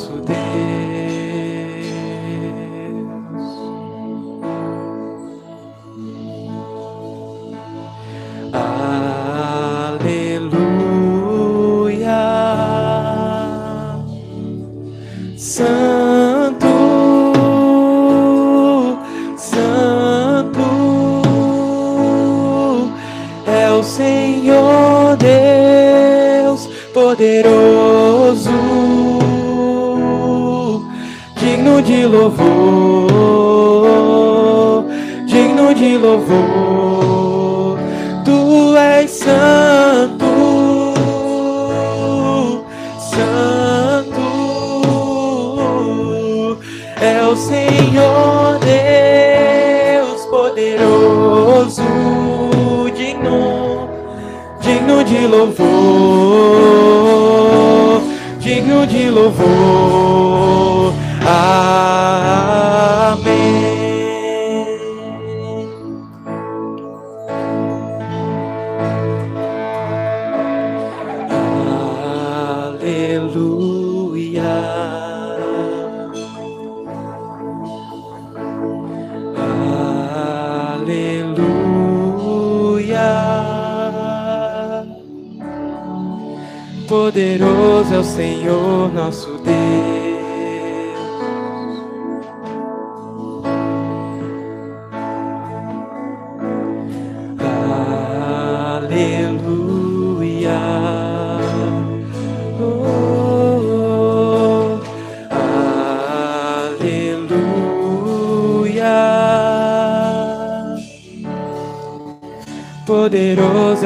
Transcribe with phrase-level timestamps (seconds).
[0.00, 0.39] nosso Deus.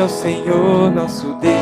[0.08, 1.53] Senhor nosso Deus.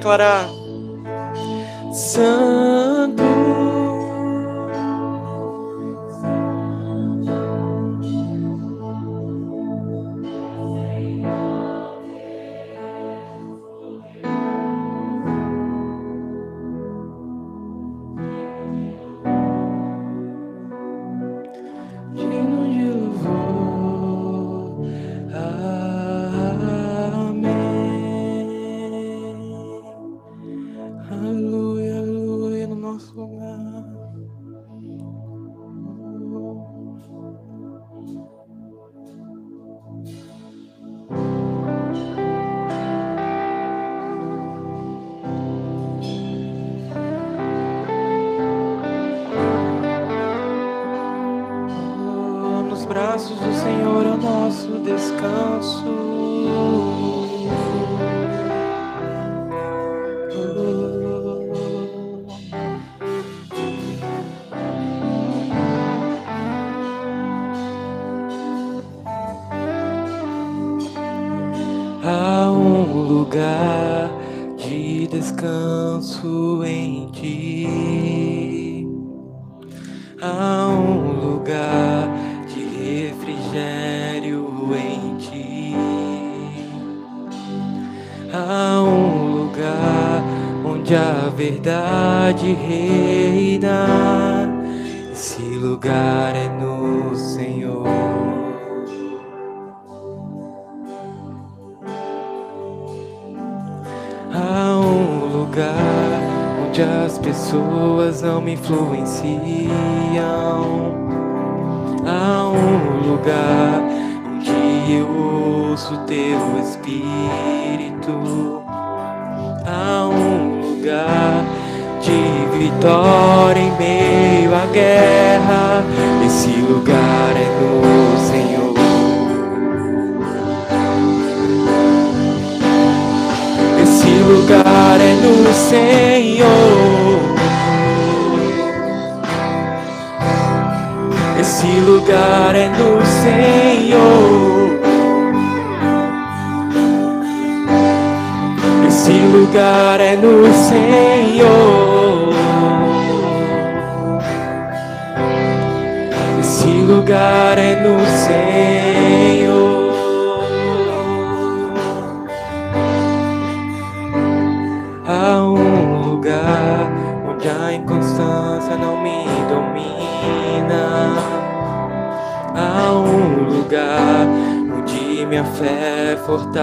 [0.00, 0.59] Declarar.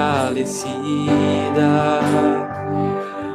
[0.08, 2.00] Fortalecida.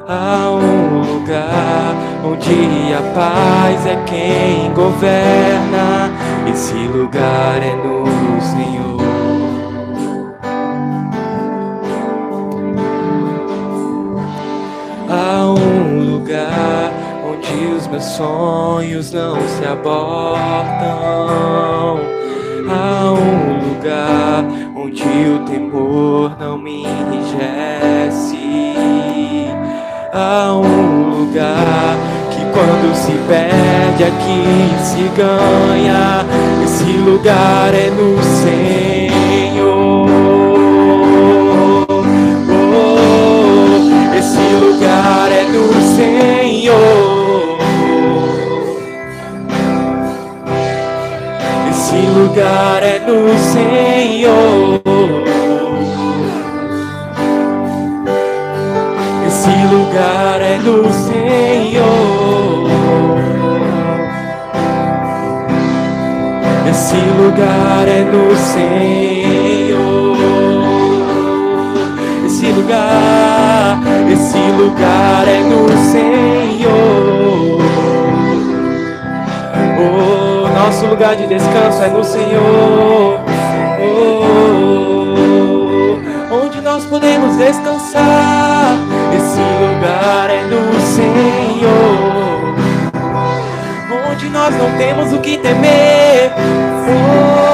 [0.08, 6.10] Há um lugar onde a paz é quem governa.
[6.50, 8.04] Esse lugar é no
[8.40, 9.02] Senhor.
[15.08, 16.92] Há um lugar
[17.24, 19.92] onde os meus sonhos não se abortam.
[22.68, 24.44] Há um lugar
[24.92, 28.36] onde o temor não me enrijece.
[30.12, 31.96] Há um lugar
[32.30, 34.44] que quando se perde aqui
[34.84, 36.26] se ganha.
[36.62, 40.06] Esse lugar é no Senhor.
[42.74, 47.58] Oh, esse lugar é no Senhor.
[51.70, 54.81] Esse lugar é no Senhor.
[60.62, 61.82] No Senhor.
[66.70, 70.16] Esse lugar é no Senhor.
[72.24, 73.78] Esse lugar,
[74.10, 77.60] esse lugar é no Senhor.
[79.78, 83.20] Oh, nosso lugar de descanso é no Senhor.
[83.80, 84.36] Oh,
[86.34, 88.21] onde nós podemos descansar.
[90.02, 92.56] Lugar é no Senhor.
[94.10, 96.32] Onde nós não temos o que temer.
[96.88, 97.51] Oh,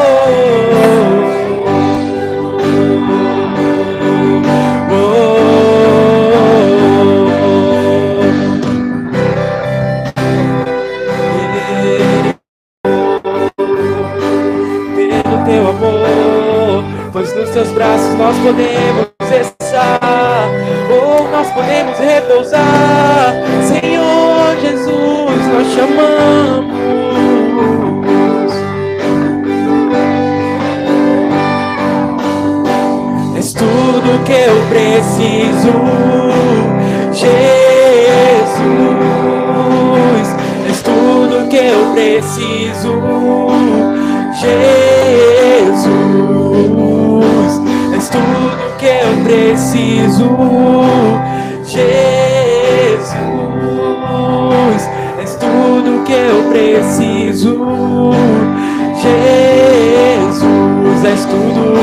[61.04, 61.74] És tudo,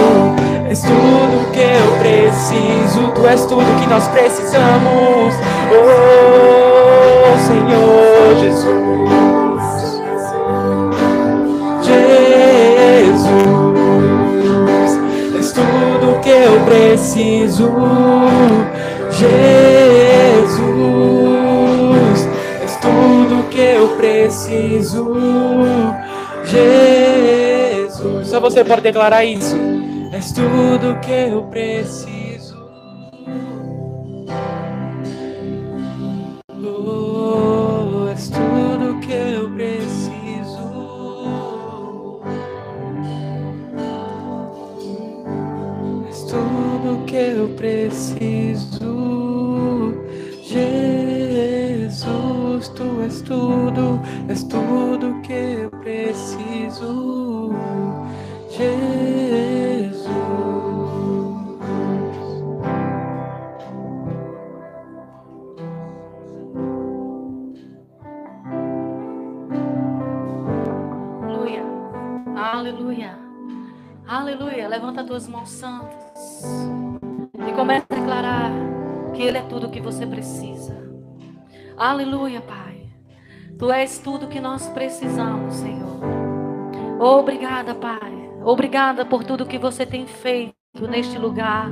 [0.70, 3.12] és tudo que eu preciso.
[3.16, 5.34] Tu és tudo que nós precisamos,
[5.72, 8.76] oh Senhor Jesus.
[13.16, 13.30] Jesus,
[15.40, 17.72] és tudo que eu preciso,
[19.12, 19.40] Jesus,
[22.62, 25.14] és tudo que eu preciso,
[26.44, 27.05] Jesus.
[28.36, 29.56] Só você pode declarar isso.
[30.12, 32.54] És tudo que eu preciso.
[36.52, 40.66] Oh, és tudo que eu preciso.
[46.10, 48.94] És tudo que eu preciso.
[51.86, 57.25] Jesus, tu és tudo, és tudo que eu preciso.
[58.56, 60.08] Jesus.
[71.22, 71.64] Aleluia.
[72.38, 73.20] Aleluia.
[74.08, 74.68] Aleluia.
[74.70, 76.46] Levanta as tuas mãos santas.
[77.46, 78.52] E começa a declarar
[79.14, 80.78] que Ele é tudo o que você precisa.
[81.76, 82.90] Aleluia, Pai.
[83.60, 86.00] Tu és tudo que nós precisamos, Senhor.
[87.02, 88.15] Obrigada, Pai.
[88.46, 90.54] Obrigada por tudo que você tem feito
[90.88, 91.72] neste lugar.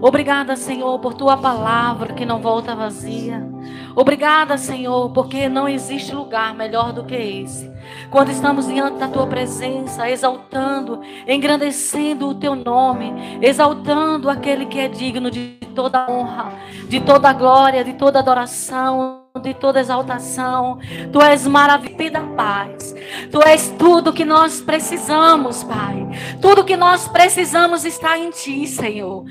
[0.00, 3.46] Obrigada, Senhor, por tua palavra que não volta vazia.
[3.94, 7.70] Obrigada, Senhor, porque não existe lugar melhor do que esse.
[8.10, 14.88] quando estamos diante da tua presença, exaltando, engrandecendo o teu nome, exaltando aquele que é
[14.88, 16.52] digno de toda honra,
[16.88, 20.78] de toda glória, de toda adoração de toda exaltação.
[21.12, 22.94] Tu és maravilha paz.
[23.30, 26.06] Tu és tudo que nós precisamos, Pai.
[26.40, 29.24] Tudo que nós precisamos está em Ti, Senhor.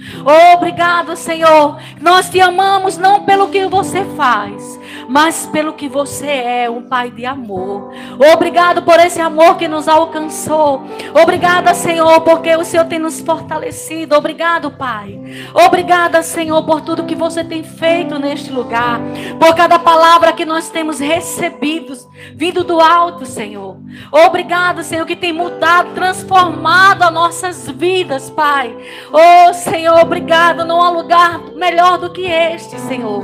[0.56, 1.78] Obrigado, Senhor.
[2.02, 7.12] Nós te amamos não pelo que você faz, mas pelo que você é, um Pai
[7.12, 7.91] de amor.
[8.34, 10.84] Obrigado por esse amor que nos alcançou.
[11.22, 14.15] Obrigada, Senhor, porque o Senhor tem nos fortalecido.
[14.15, 15.20] Obrigado, Pai.
[15.54, 19.00] Obrigada, Senhor, por tudo que você tem feito neste lugar.
[19.39, 21.98] Por cada palavra palavra que nós temos recebido,
[22.36, 23.78] vindo do alto, Senhor.
[24.12, 28.78] Obrigado, Senhor, que tem mudado, transformado as nossas vidas, Pai.
[29.12, 30.64] Oh, Senhor, obrigado.
[30.66, 33.24] Não há lugar melhor do que este, Senhor.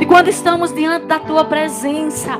[0.00, 2.32] E quando estamos diante da tua presença,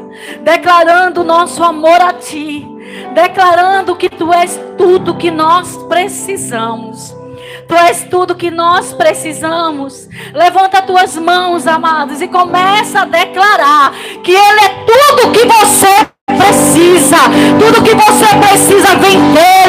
[0.43, 2.67] declarando o nosso amor a ti,
[3.14, 7.17] declarando que tu és tudo que nós precisamos.
[7.68, 10.09] Tu és tudo que nós precisamos.
[10.33, 13.92] Levanta tuas mãos, amados, e começa a declarar
[14.24, 17.18] que Ele é tudo que você precisa.
[17.59, 19.67] Tudo que você precisa vem dele.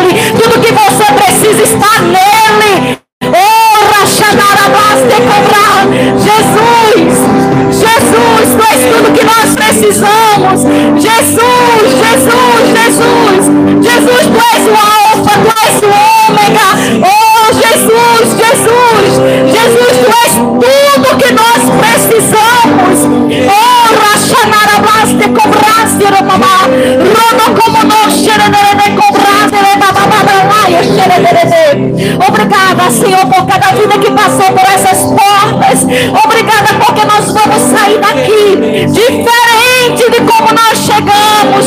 [32.27, 35.83] Obrigada, Senhor, por cada vida que passou por essas portas.
[36.23, 41.65] Obrigada porque nós vamos sair daqui diferente de como nós chegamos.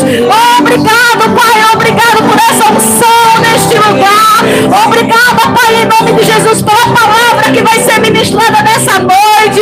[0.59, 4.87] Obrigado, Pai, obrigado por essa unção neste lugar.
[4.87, 9.61] Obrigada, Pai, em nome de Jesus, pela palavra que vai ser ministrada nessa noite.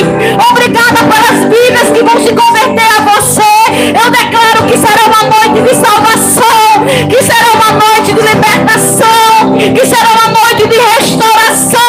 [0.50, 3.40] Obrigada pelas vidas que vão se converter a você.
[3.70, 9.86] Eu declaro que será uma noite de salvação, que será uma noite de libertação, que
[9.86, 11.80] será uma noite de restauração,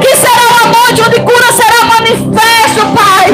[0.00, 3.26] que será uma noite onde cura será manifesto, Pai.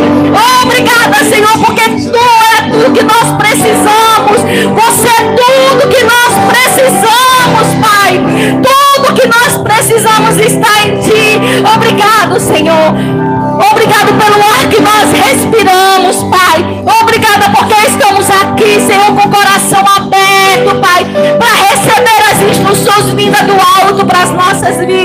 [0.63, 4.41] Obrigada, Senhor, porque Tu é tudo que nós precisamos.
[4.83, 8.21] Você é tudo que nós precisamos, Pai.
[8.63, 11.41] Tudo que nós precisamos está em Ti.
[11.75, 12.95] Obrigado, Senhor.
[13.71, 14.54] Obrigado pelo ar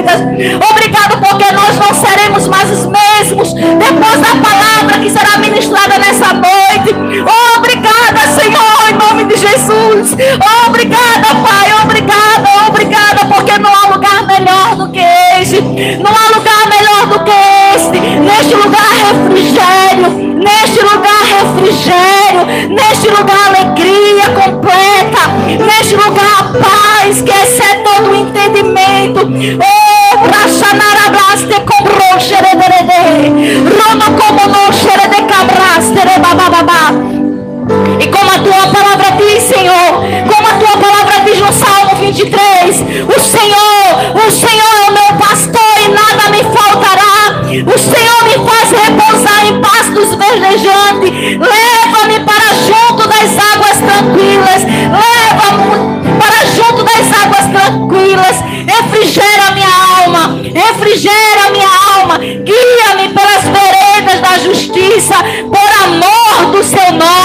[0.09, 0.69] vidas.
[0.69, 6.33] Obrigado porque nós não seremos mais os mesmos depois da palavra que será ministrada nessa
[6.33, 6.95] noite.
[7.57, 10.15] Obrigada, Senhor, em nome de Jesus.
[10.67, 11.73] Obrigada, Pai.
[11.83, 14.99] Obrigada, obrigada, porque não há lugar melhor do que
[15.41, 15.61] este.
[15.61, 17.31] Não há lugar melhor do que
[17.75, 17.99] este.
[17.99, 20.29] Neste lugar, refrigério.
[20.39, 22.69] Neste lugar, refrigério.
[22.69, 25.27] Neste lugar, alegria completa.
[25.65, 29.27] Neste lugar, paz que excede todo o entendimento.
[29.61, 29.88] Oh.
[33.79, 34.39] Roma como
[36.19, 36.93] babababá.
[37.99, 39.91] E como a tua palavra diz, Senhor,
[40.27, 42.75] como a tua palavra diz no Salmo 23,
[43.07, 47.09] o Senhor, o Senhor é o meu pastor e nada me faltará.
[47.49, 51.11] O Senhor me faz repousar em pastos verdejantes.
[51.39, 54.63] Leva-me para junto das águas tranquilas.
[54.65, 58.35] Leva-me para junto das águas tranquilas.
[58.67, 60.41] Refrigera minha alma.
[60.43, 61.78] Refrigera minha
[62.09, 62.17] alma.
[62.17, 65.15] Guia-me pelas veredas da justiça.
[65.43, 67.18] Por amor do seu nome.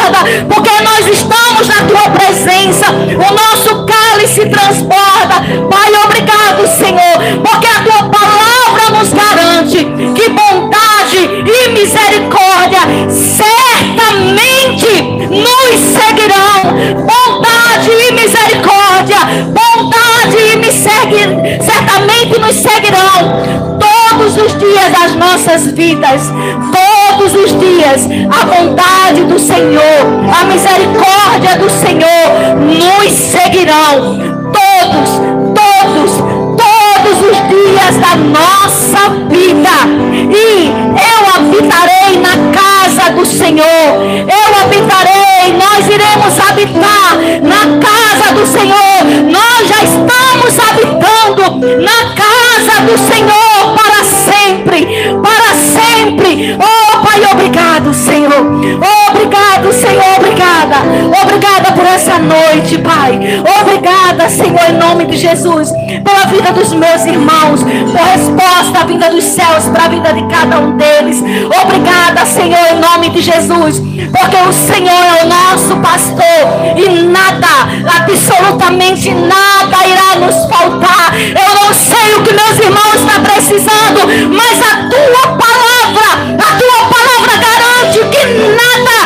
[0.00, 2.86] Transborda, porque nós estamos na tua presença.
[2.90, 5.44] O nosso cálice transborda.
[5.68, 9.84] Pai, obrigado, Senhor, porque a tua palavra nos garante
[10.14, 16.60] que bondade e misericórdia certamente nos seguirão.
[17.06, 21.22] Bondade e misericórdia, bondade e segue,
[21.62, 26.22] certamente nos seguirão todos os dias das nossas vidas.
[26.72, 26.89] todos
[27.20, 30.00] os dias a bondade do Senhor,
[30.32, 34.18] a misericórdia do Senhor nos seguirão.
[34.52, 35.10] Todos,
[35.54, 36.12] todos,
[36.56, 39.70] todos os dias da nossa vida.
[40.32, 43.66] E eu habitarei na casa do Senhor.
[43.66, 49.04] Eu habitarei, nós iremos habitar na casa do Senhor.
[49.30, 53.49] Nós já estamos habitando na casa do Senhor
[59.10, 60.00] obrigado, Senhor.
[60.18, 60.76] Obrigada.
[61.22, 63.18] Obrigada por essa noite, Pai.
[63.60, 65.70] Obrigada, Senhor, em nome de Jesus,
[66.04, 70.26] pela vida dos meus irmãos, por resposta à vinda dos céus para a vida de
[70.28, 71.22] cada um deles.
[71.62, 76.20] Obrigada, Senhor, em nome de Jesus, porque o Senhor é o nosso pastor
[76.76, 77.46] e nada,
[77.98, 81.14] absolutamente nada irá nos faltar.
[81.18, 84.00] Eu não sei o que meus irmãos estão precisando,
[84.30, 85.49] mas a tua palavra,
[88.26, 88.96] nada,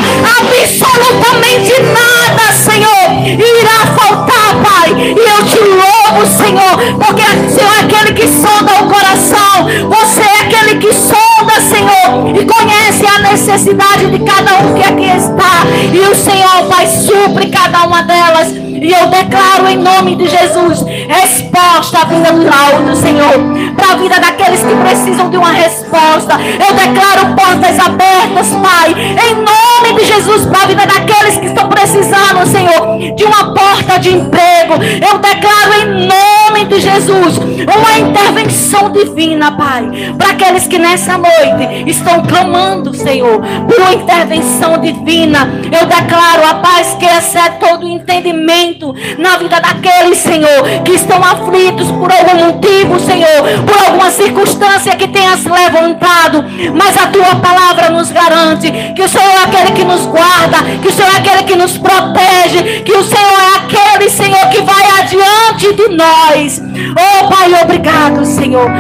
[0.41, 4.95] absolutamente nada, Senhor, irá faltar, Pai.
[4.95, 7.23] E eu te louvo, Senhor, porque
[7.53, 9.69] Senhor é aquele que sonda o coração.
[9.89, 15.07] Você é aquele que sonda, Senhor, e conhece a necessidade de cada um que aqui
[15.07, 15.65] está.
[15.93, 18.64] E o Senhor, Pai, supre cada uma delas.
[18.85, 23.33] E eu declaro em nome de Jesus resposta à vida do Laudo, Senhor.
[23.75, 26.35] Para a vida daqueles que precisam de uma resposta.
[26.35, 28.95] Eu declaro portas abertas, Pai.
[28.95, 33.99] Em nome de Jesus, para a vida daqueles que estão precisando, Senhor, de uma porta
[33.99, 34.75] de emprego.
[34.75, 40.15] Eu declaro em nome de Jesus uma intervenção divina, Pai.
[40.19, 45.49] Para aqueles que nessa noite estão clamando, Senhor, por uma intervenção divina.
[45.73, 48.74] Eu declaro a paz que excede todo entendimento
[49.19, 55.09] na vida daqueles, Senhor, que estão aflitos por algum motivo, Senhor, por alguma circunstância que
[55.09, 56.45] tenha se levantado.
[56.75, 60.89] Mas a tua palavra nos garante que o Senhor é aquele que nos guarda, que
[60.89, 64.85] o Senhor é aquele que nos protege, que o Senhor é aquele, Senhor, que vai
[65.01, 66.63] adiante de nós.
[66.91, 68.71] Oh, Pai, obrigado, Senhor.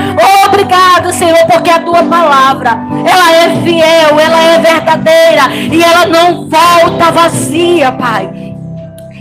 [0.46, 6.48] Obrigado, Senhor, porque a tua palavra, ela é fiel, ela é verdadeira e ela não
[6.48, 8.43] volta vazia, Pai.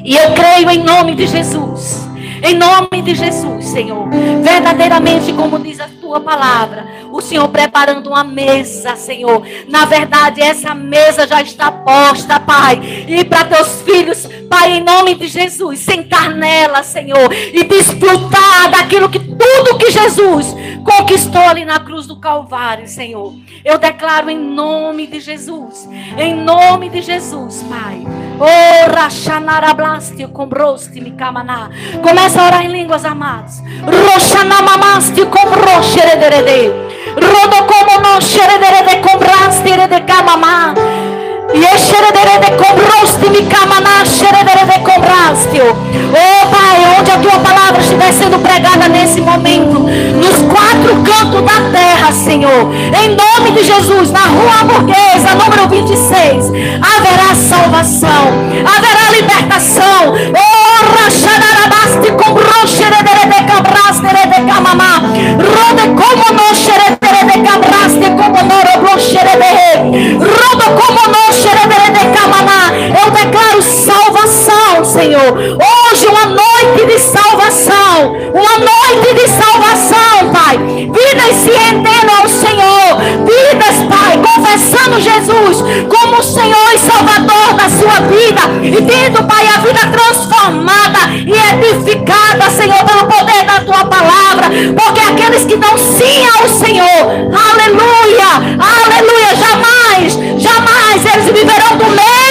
[0.03, 2.03] E eu creio em nome de Jesus.
[2.45, 4.09] Em nome de Jesus, Senhor.
[4.41, 9.41] Verdadeiramente, como diz a tua palavra, o Senhor preparando uma mesa, Senhor.
[9.69, 13.05] Na verdade, essa mesa já está posta, Pai.
[13.07, 19.07] E para teus filhos, Pai, em nome de Jesus, sentar nela, Senhor, e desfrutar daquilo
[19.07, 23.35] que tudo que Jesus conquistou ali na cruz do Calvário, Senhor.
[23.63, 28.01] Eu declaro em nome de Jesus, em nome de Jesus, Pai.
[28.39, 28.89] Oh.
[32.01, 33.61] Começa a orar em línguas, amados.
[33.85, 36.73] Roshanamamasti, Combroxerederede.
[37.13, 40.73] Rodocomo no xerederede, Combrasti, Redekamamá.
[46.15, 51.69] Oh Pai, onde a tua palavra estiver sendo pregada nesse momento, nos quatro cantos da
[51.71, 56.45] terra, Senhor, em nome de Jesus, na rua hamburguesa, número 26,
[56.81, 58.33] haverá salvação,
[58.65, 60.13] haverá libertação.
[60.35, 60.63] Oh,
[61.03, 66.55] Rachanarabaste com roxerederede cabraste de camamá, rode como no
[67.33, 68.59] xerederede cabraste como no
[68.99, 71.33] xerederede, rodo como no
[73.03, 75.33] eu declaro salvação, Senhor.
[75.37, 78.13] Hoje uma noite de salvação.
[78.33, 80.57] Uma noite de salvação, Pai.
[80.57, 82.97] Vidas se rendendo ao Senhor.
[83.25, 88.41] Vidas, Pai, confessando Jesus como o Senhor e Salvador da sua vida.
[88.63, 94.49] E tendo, Pai, a vida transformada e edificada, Senhor, pelo poder da tua palavra.
[94.75, 102.22] Porque aqueles que dão sim ao Senhor, aleluia, aleluia, jamais, jamais eles viverão do mesmo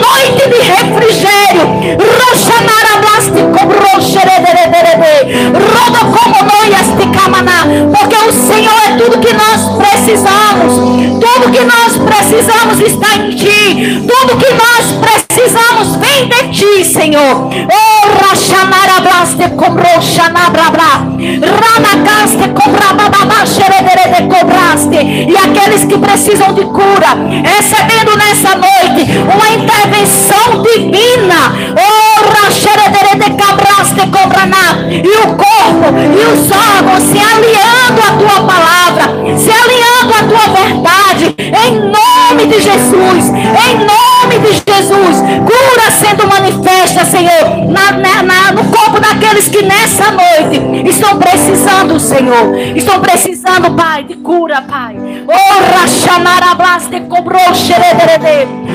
[0.00, 1.40] noite de refrigério.
[7.90, 10.74] Porque o Senhor é tudo que nós precisamos.
[11.20, 14.06] Tudo que nós precisamos está em ti.
[14.08, 17.50] Tudo que nós precisamos vem de ti, Senhor.
[17.50, 20.60] Oh, Rachanarablaste cobrochanabra.
[21.60, 24.96] Ranagaste cobrabababa xereberede cobraste.
[25.28, 31.70] E aqueles que precisam de cura, recebendo nessa noite uma intervenção divina.
[35.02, 40.54] E o corpo e os órgãos se alinhando à tua palavra, se alinhando à tua
[40.54, 48.52] verdade, em nome de Jesus, em nome de Jesus, cura sendo manifesta, Senhor, na, na,
[48.52, 54.96] no corpo daqueles que nessa noite estão precisando, Senhor, estão precisando, Pai, de cura, Pai.
[55.26, 58.69] Oh, Rachanarablas de cobrou xerederede.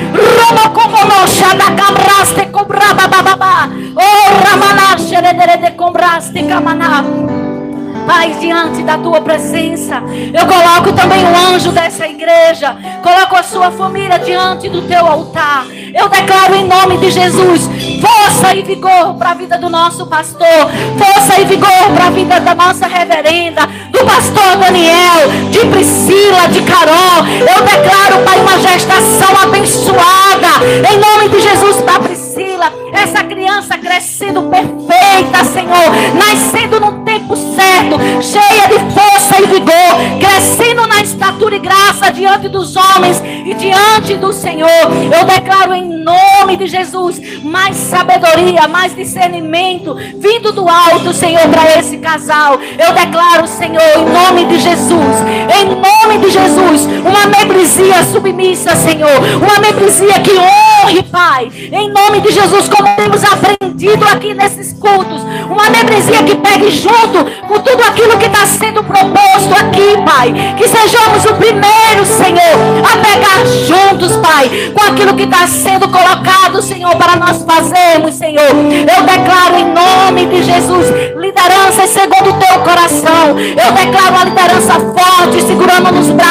[8.06, 9.96] Pai, diante da tua presença,
[10.32, 15.66] eu coloco também o anjo dessa igreja, coloco a sua família diante do teu altar.
[15.96, 17.68] Eu declaro em nome de Jesus
[18.00, 22.38] força e vigor para a vida do nosso pastor, força e vigor para a vida
[22.40, 27.26] da nossa reverenda, do pastor Daniel, de Priscila, de Carol.
[27.40, 30.48] Eu declaro, Pai, uma gestação abençoada,
[30.92, 38.22] em nome de Jesus, para Priscila, essa criança crescendo perfeita, Senhor, nascendo no tempo certo,
[38.22, 44.14] cheia de força e vigor, crescendo na estatura e graça diante dos homens e diante
[44.16, 44.68] do Senhor.
[44.70, 51.78] Eu declaro em nome de Jesus mais sabedoria, mais discernimento vindo do alto, Senhor, para
[51.78, 52.58] esse casal.
[52.78, 55.16] Eu declaro, Senhor, em nome de Jesus,
[55.58, 62.20] em nome de Jesus, uma membresia submissa, Senhor, uma membresia que honre, Pai, em nome
[62.20, 67.82] de Jesus, como temos aprendido aqui nesses cultos, uma membresia que pegue junto com tudo
[67.82, 74.16] aquilo que está sendo proposto aqui, Pai, que sejamos o primeiro, Senhor, a pegar juntos,
[74.16, 78.40] Pai, com aquilo que está sendo colocado, Senhor, para nós fazermos, Senhor.
[78.40, 80.86] Eu declaro em nome de Jesus
[81.16, 83.38] liderança segundo o teu coração.
[83.38, 86.25] Eu declaro a liderança forte, segurando nos braços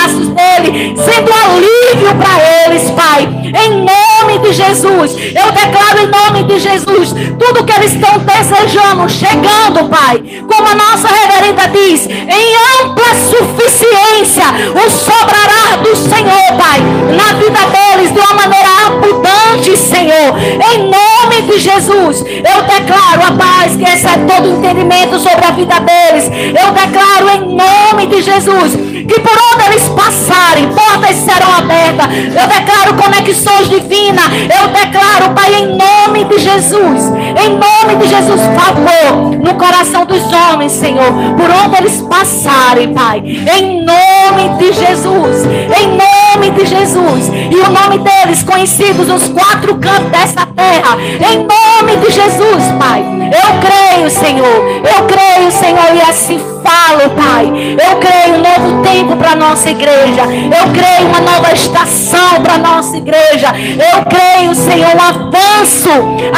[6.75, 10.21] Jesus tudo que eles estão desejando, chegando, Pai.
[10.45, 16.81] Como a nossa reverenda diz, em ampla suficiência, o sobrará do Senhor, Pai,
[17.15, 20.37] na vida deles de uma maneira abundante, Senhor.
[20.73, 25.79] Em nome de Jesus, eu declaro a paz que excede todo entendimento sobre a vida
[25.79, 26.25] deles.
[26.25, 32.07] Eu declaro em nome de Jesus que por onde eles passarem, portas serão abertas.
[32.07, 34.25] Eu declaro conexões divinas.
[34.43, 37.11] Eu declaro, Pai, em nome de Jesus,
[37.43, 43.19] em nome de Jesus, favor no coração dos homens, Senhor, por onde eles passarem, Pai,
[43.19, 45.45] em nome de Jesus,
[45.79, 50.97] em nome de Jesus, e o nome deles conhecidos nos quatro cantos dessa terra,
[51.31, 53.03] em nome de Jesus, Pai.
[53.25, 57.77] Eu creio, Senhor, eu creio, Senhor, e assim falo, Pai.
[57.79, 60.23] Eu creio um novo tempo para nossa igreja.
[60.23, 63.53] Eu creio uma nova estação para nossa igreja.
[63.55, 65.89] Eu creio, Senhor, um avanço,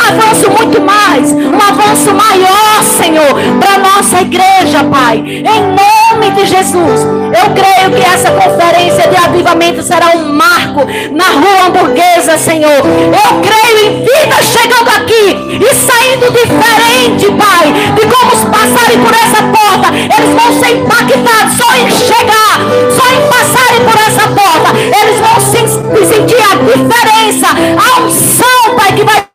[0.07, 5.17] avanço muito mais, um avanço maior, Senhor, para nossa igreja, Pai.
[5.17, 11.25] Em nome de Jesus, eu creio que essa conferência de avivamento será um marco na
[11.25, 12.71] rua hamburguesa, Senhor.
[12.71, 19.43] Eu creio em vida chegando aqui e saindo diferente, Pai, de como passarem por essa
[19.43, 20.16] porta.
[20.17, 22.57] Eles vão ser impactados só em chegar,
[22.95, 24.77] só em passarem por essa porta.
[24.77, 29.26] Eles vão se- sentir a diferença, a unção, Pai, que vai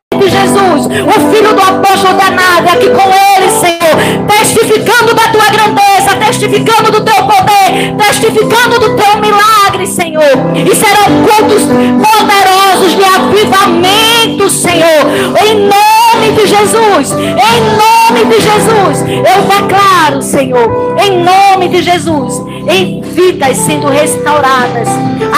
[0.53, 6.17] Jesus, o filho do apóstolo da nave, aqui com ele, Senhor, testificando da tua grandeza,
[6.27, 10.23] testificando do teu poder, testificando do teu milagre, Senhor.
[10.55, 15.07] E serão cultos poderosos de avivamento, Senhor,
[15.43, 22.39] em nome de Jesus, em nome de Jesus, eu declaro, Senhor, em nome de Jesus,
[22.69, 24.89] em vidas sendo restauradas,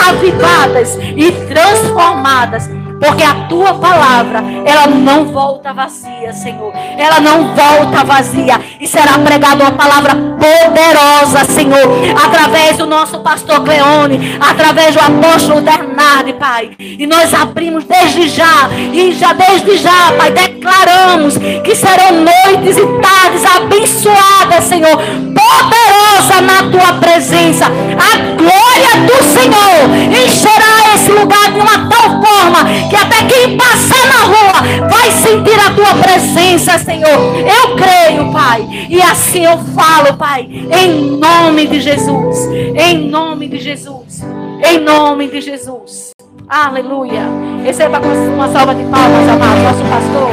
[0.09, 2.69] avivadas e transformadas
[2.99, 6.73] porque a tua palavra, ela não volta vazia, Senhor.
[6.97, 8.59] Ela não volta vazia.
[8.79, 11.77] E será pregada uma palavra poderosa, Senhor.
[12.23, 14.37] Através do nosso pastor Cleone.
[14.39, 16.71] Através do apóstolo Bernardo, Pai.
[16.79, 18.69] E nós abrimos desde já.
[18.93, 24.97] E já desde já, Pai, declaramos que serão noites e tardes abençoadas, Senhor.
[24.97, 27.65] Poderosa na tua presença.
[27.65, 34.07] A glória do Senhor encherá esse lugar de uma tal forma que até quem passar
[34.07, 37.35] na rua vai sentir a tua presença, Senhor.
[37.37, 42.37] Eu creio, Pai, e assim eu falo, Pai, em nome de Jesus,
[42.75, 44.23] em nome de Jesus,
[44.63, 46.11] em nome de Jesus.
[46.47, 47.23] Aleluia.
[47.63, 50.29] Receba uma salva de palmas, amado, nosso pastor.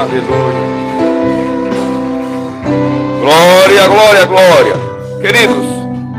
[0.00, 0.70] Aleluia.
[3.20, 4.74] Glória, glória, glória.
[5.20, 5.66] Queridos,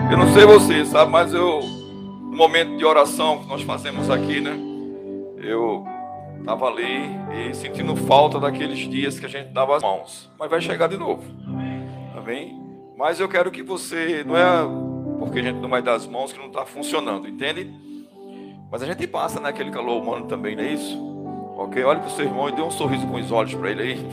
[0.10, 1.62] eu não sei vocês, sabe, mas eu,
[2.32, 4.58] no momento de oração que nós fazemos aqui, né?
[5.38, 5.86] Eu
[6.40, 10.32] estava ali e sentindo falta daqueles dias que a gente dava as mãos.
[10.40, 11.22] Mas vai chegar de novo.
[12.18, 12.58] Amém?
[12.98, 14.64] Mas eu quero que você, não é
[15.20, 17.70] porque a gente não vai dar as mãos que não está funcionando, entende?
[18.72, 20.98] Mas a gente passa naquele calor humano também, não é isso?
[21.58, 21.84] Ok?
[21.84, 23.98] Olhe para o seu irmão e dê um sorriso com os olhos para ele aí.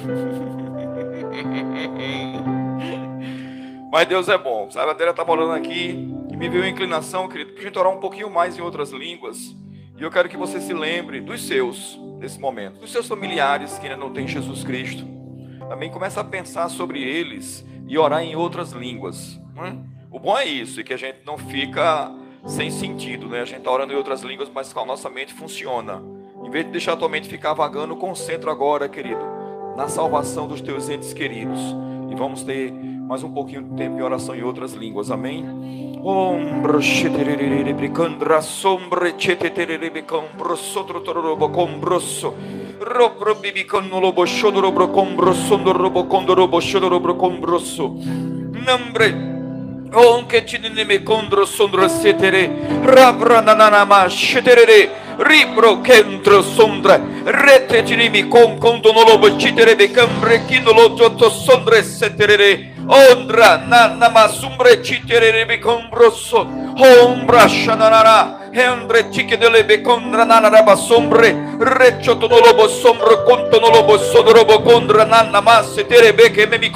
[3.92, 4.68] Mas Deus é bom.
[4.72, 7.93] Sabe, a Adélia estava orando aqui me veio a inclinação, querido, para a gente orar
[7.93, 9.57] um pouquinho mais em outras línguas.
[9.97, 13.89] E eu quero que você se lembre dos seus, nesse momento, dos seus familiares que
[13.89, 15.05] ainda não têm Jesus Cristo.
[15.68, 19.36] Também começa a pensar sobre eles e orar em outras línguas.
[19.53, 19.76] Não é?
[20.12, 22.12] O bom é isso, e que a gente não fica
[22.47, 23.41] sem sentido, né?
[23.41, 26.01] A gente está orando em outras línguas, mas a nossa mente funciona.
[26.45, 29.20] Em vez de deixar a tua mente ficar vagando, concentra agora, querido,
[29.76, 31.59] na salvação dos teus entes queridos.
[32.09, 32.72] E vamos ter
[33.09, 35.42] mais um pouquinho de tempo de oração em outras línguas, amém?
[36.04, 42.34] Ombro sheterere bricandra sombre chetetere becombro sotro tororobo combrosso
[42.80, 47.96] Ropro bibicono lobo shodorobo combrosso Ndorobo condorobo shodorobo combrosso
[48.64, 49.38] Nambre
[49.91, 52.51] Onche cineneme contro sondro setere,
[52.82, 61.82] rabrananama seterere, ribro kentro sondre, rete cinimi con conto nolobo citerebe, cambre chinolo giotto sondre
[61.82, 72.16] seterere, ondra nanama sumbre citerebe combrosso, ombra shananara, Endre cichedelebe condra nana raba sombre, reccio
[72.16, 76.70] tonolobo sombro conto nolobo sodorobo condra nanna masse che me mi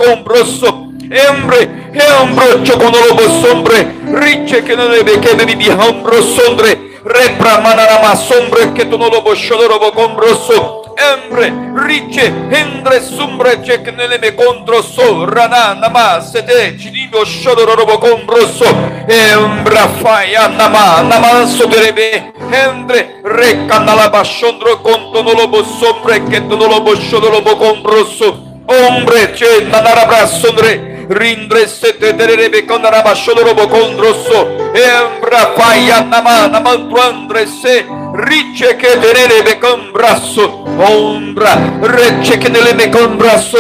[1.09, 8.73] Embre, embro choconolobo sombre, riche che non deve che mi bihambro sondre, repra manarama sombre
[8.73, 11.53] che tu nolobo shodorobo combrosso, embre,
[11.85, 18.65] riche, endre sumbre che nelle me contro so, rana nama sete, cinibio shodorobo combrosso,
[19.07, 26.95] embra faia nama, nama soderebe, endre, recca nalaba shondro conto nolobo sombre che tu nolobo
[26.97, 36.47] shodorobo combrosso, ombre che nanarabra sondre, Rindre sete tererebe kondaraba shodorobo kondrosso Embra faia nama
[36.47, 43.59] namantuandre se Ricce che tererebe con brasso Ombra recce che nelebe con brasso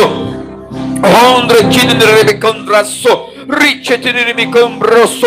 [1.03, 5.27] Ondre cinere con brasso Ricce tenere con brasso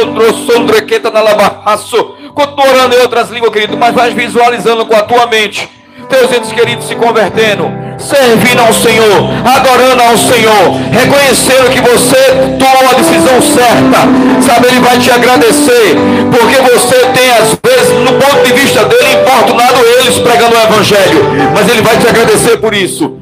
[0.55, 4.95] Ondre que tá na labarraço Continua orando em outras línguas, querido Mas vai visualizando com
[4.95, 5.74] a tua mente
[6.09, 12.17] Teus entes queridos se convertendo servindo ao Senhor, adorando ao Senhor, reconhecendo que você
[12.59, 13.99] tomou a decisão certa,
[14.41, 15.95] sabe, Ele vai te agradecer,
[16.31, 21.25] porque você tem, às vezes, no ponto de vista dele, importunado eles pregando o Evangelho,
[21.53, 23.17] mas Ele vai te agradecer por isso.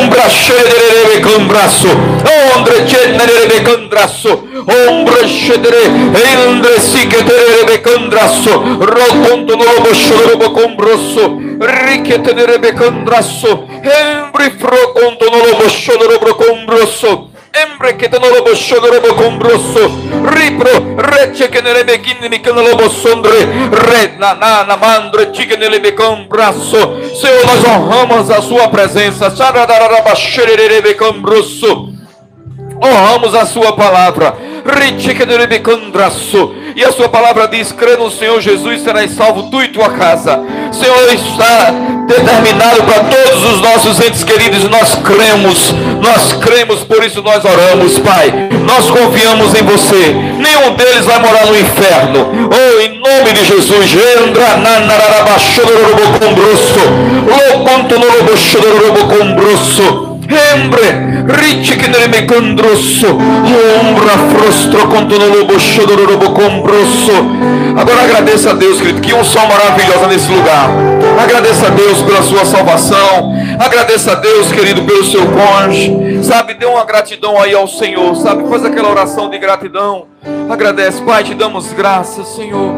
[0.00, 1.88] Ombra shederere cambraço,
[2.56, 4.28] ondre chenerere candraço,
[4.88, 16.34] ombra shedere, endre siketerere candraço, roconto novo shorobo combrosso, riquetenere candraço, embri froconto novo shorobo
[16.34, 19.90] combrosso, Embre che te lobo shodorobo combrosso,
[20.24, 26.26] ripro, recce che nelle beginni che lobo sondre, re na na na mandre, chique becam
[26.28, 27.16] braço.
[27.16, 29.30] Senhor, nós honramos a sua presença.
[29.30, 31.92] Xaradaraba xererebe cambrosso.
[32.80, 34.47] Honramos a sua palavra.
[36.76, 40.40] E a sua palavra diz: crê no Senhor Jesus, serás salvo tu e tua casa.
[40.72, 41.72] Senhor, está
[42.06, 47.98] determinado para todos os nossos entes queridos, nós cremos, nós cremos, por isso nós oramos,
[47.98, 48.32] Pai.
[48.64, 50.14] Nós confiamos em você.
[50.38, 52.30] Nenhum deles vai morar no inferno.
[52.50, 53.90] Oh, em nome de Jesus,
[59.08, 60.07] combrosso.
[60.30, 67.12] Embre, ricci che nel me condrosso, ombra frostro conto no lobo chodorobo combrosso.
[67.74, 70.68] Agora agradeça a Deus, querido, que unção maravilhosa nesse lugar.
[71.18, 73.32] Agradeça a Deus pela sua salvação.
[73.58, 76.22] Agradeça a Deus, querido, pelo seu cônjuge.
[76.22, 78.46] Sabe, dê uma gratidão aí ao Senhor, sabe?
[78.50, 80.08] Faz aquela oração de gratidão.
[80.50, 82.74] Agradece, Pai, te damos graças, Senhor.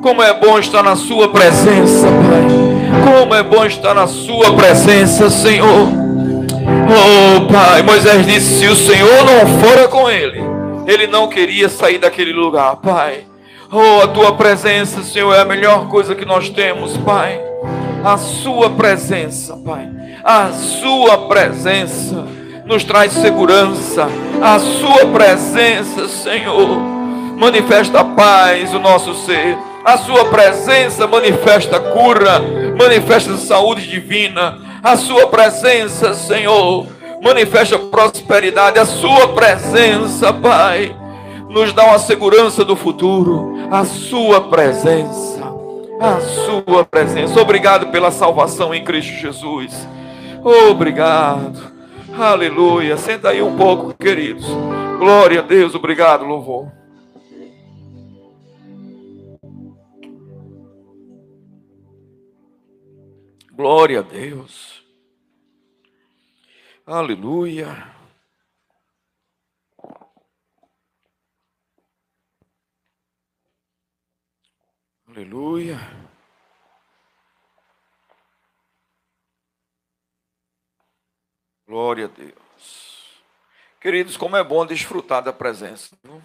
[0.00, 3.12] Como é bom estar na sua presença, Pai.
[3.12, 6.01] Como é bom estar na sua presença, Senhor.
[6.64, 10.40] Oh Pai, Moisés disse: se o Senhor não fora com ele,
[10.86, 13.24] ele não queria sair daquele lugar, Pai.
[13.70, 17.40] Oh, a tua presença, Senhor, é a melhor coisa que nós temos, Pai.
[18.04, 19.88] A sua presença, Pai.
[20.22, 22.24] A sua presença
[22.66, 24.08] nos traz segurança.
[24.42, 26.78] A sua presença, Senhor,
[27.36, 29.56] manifesta paz, o nosso ser.
[29.84, 32.40] A sua presença manifesta cura,
[32.78, 34.58] manifesta saúde divina.
[34.82, 36.88] A sua presença, Senhor,
[37.22, 38.80] manifesta prosperidade.
[38.80, 40.94] A sua presença, Pai,
[41.48, 43.58] nos dá uma segurança do futuro.
[43.70, 45.40] A sua presença,
[46.00, 47.40] a sua presença.
[47.40, 49.72] Obrigado pela salvação em Cristo Jesus.
[50.42, 51.72] Obrigado.
[52.18, 52.96] Aleluia.
[52.96, 54.46] Senta aí um pouco, queridos.
[54.98, 55.76] Glória a Deus.
[55.76, 56.81] Obrigado, louvor.
[63.62, 64.82] Glória a Deus.
[66.84, 67.94] Aleluia.
[75.06, 75.78] Aleluia.
[81.64, 83.22] Glória a Deus.
[83.80, 85.96] Queridos, como é bom desfrutar da presença.
[86.02, 86.20] Não?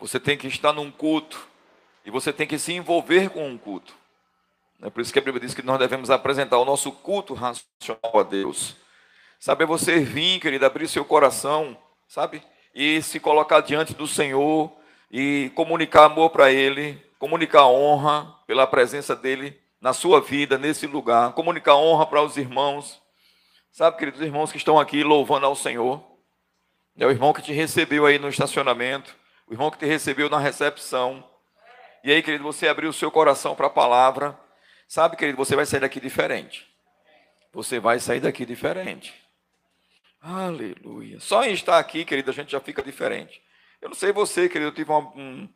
[0.00, 1.48] Você tem que estar num culto
[2.04, 4.07] e você tem que se envolver com um culto.
[4.80, 8.18] É por isso que a Bíblia diz que nós devemos apresentar o nosso culto racional
[8.18, 8.76] a Deus.
[9.40, 11.76] Sabe, é você vir, querido, abrir seu coração,
[12.06, 12.42] sabe?
[12.74, 14.72] E se colocar diante do Senhor
[15.10, 21.32] e comunicar amor para Ele, comunicar honra pela presença dEle na sua vida, nesse lugar,
[21.32, 23.00] comunicar honra para os irmãos,
[23.72, 26.04] sabe, queridos irmãos que estão aqui louvando ao Senhor.
[26.96, 29.14] É o irmão que te recebeu aí no estacionamento,
[29.46, 31.24] o irmão que te recebeu na recepção.
[32.02, 34.38] E aí, querido, você abriu o seu coração para a palavra.
[34.88, 36.66] Sabe, querido, você vai sair daqui diferente.
[37.52, 39.14] Você vai sair daqui diferente.
[40.18, 41.20] Aleluia.
[41.20, 43.42] Só em estar aqui, querido, a gente já fica diferente.
[43.82, 45.46] Eu não sei você, querido, eu tive um,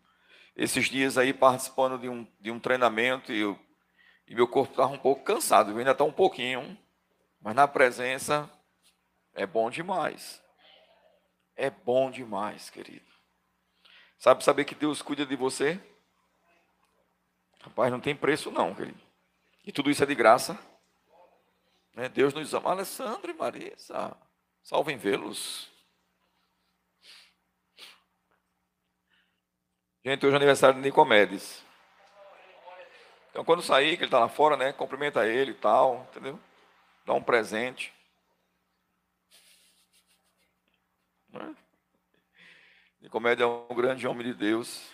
[0.55, 3.59] esses dias aí participando de um, de um treinamento e, eu,
[4.28, 6.78] e meu corpo estava um pouco cansado, ainda está um pouquinho,
[7.41, 8.49] mas na presença
[9.35, 10.43] é bom demais.
[11.57, 13.11] É bom demais, querido.
[14.18, 15.80] Sabe saber que Deus cuida de você?
[17.62, 19.02] Rapaz, não tem preço não, querido.
[19.65, 20.59] E tudo isso é de graça.
[21.95, 22.09] Né?
[22.09, 22.71] Deus nos ama.
[22.71, 24.17] Alessandro e Marisa,
[24.63, 25.71] salvem vê-los.
[30.05, 31.65] Gente, hoje é aniversário de Nicomedes.
[33.31, 34.73] Então, quando sair, que ele está lá fora, né?
[34.73, 36.41] Cumprimenta ele e tal, entendeu?
[37.07, 37.95] Dá um presente.
[41.29, 41.55] Né?
[43.01, 44.91] Nicomedes é um grande homem de Deus.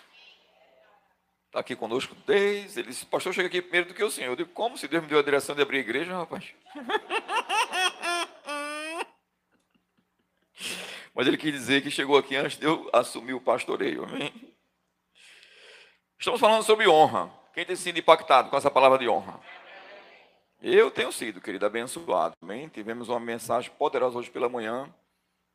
[1.49, 2.79] Está aqui conosco desde.
[2.79, 4.33] Ele disse, pastor, chega aqui primeiro do que o senhor.
[4.33, 6.53] Eu digo, como se Deus me deu a direção de abrir a igreja, rapaz?
[11.15, 14.31] Mas ele quis dizer que chegou aqui antes de eu assumir o pastoreio, amém?
[16.19, 17.33] Estamos falando sobre honra.
[17.51, 19.39] Quem tem sido impactado com essa palavra de honra?
[20.61, 22.35] Eu tenho sido, querido, abençoado.
[22.43, 22.69] Amém?
[22.69, 24.87] Tivemos uma mensagem poderosa hoje pela manhã,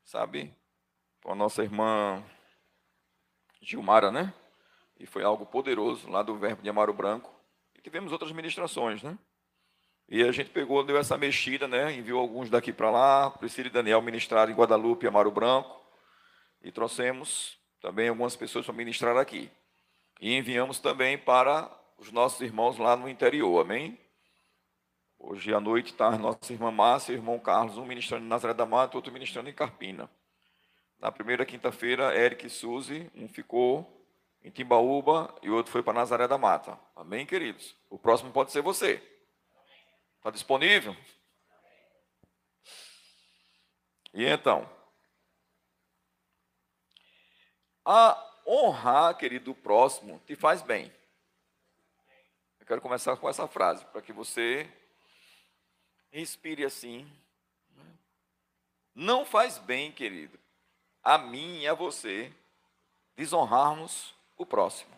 [0.02, 0.52] sabe?
[1.22, 2.20] Com a nossa irmã
[3.62, 4.34] Gilmara, né?
[4.98, 7.32] E foi algo poderoso lá do Verbo de Amaro Branco.
[7.74, 9.18] E tivemos outras ministrações, né?
[10.08, 11.92] E a gente pegou, deu essa mexida, né?
[11.92, 13.30] Enviou alguns daqui para lá.
[13.30, 15.82] Priscila e Daniel ministraram em Guadalupe e Amaro Branco.
[16.62, 19.50] E trouxemos também algumas pessoas para ministrar aqui.
[20.20, 23.98] E enviamos também para os nossos irmãos lá no interior, amém?
[25.18, 28.28] Hoje à noite está a nossa irmã Márcia e o irmão Carlos, um ministrando em
[28.28, 30.08] Nazaré da Mata, outro ministrando em Carpina.
[30.98, 33.93] Na primeira quinta-feira, Eric e Suzy, um ficou
[34.44, 36.78] em Timbaúba e outro foi para Nazaré da Mata.
[36.94, 37.74] Amém, queridos?
[37.88, 39.02] O próximo pode ser você.
[40.18, 40.94] Está disponível?
[44.12, 44.70] E então?
[47.86, 50.92] A honrar, querido, o próximo te faz bem.
[52.60, 54.70] Eu quero começar com essa frase, para que você
[56.10, 57.10] respire assim.
[58.94, 60.38] Não faz bem, querido,
[61.02, 62.32] a mim e a você
[63.16, 64.94] desonrarmos o próximo.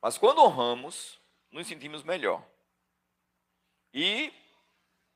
[0.00, 2.42] Mas quando honramos, nos sentimos melhor.
[3.94, 4.32] E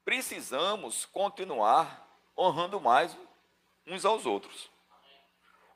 [0.05, 2.07] precisamos continuar
[2.37, 3.17] honrando mais
[3.87, 4.71] uns aos outros.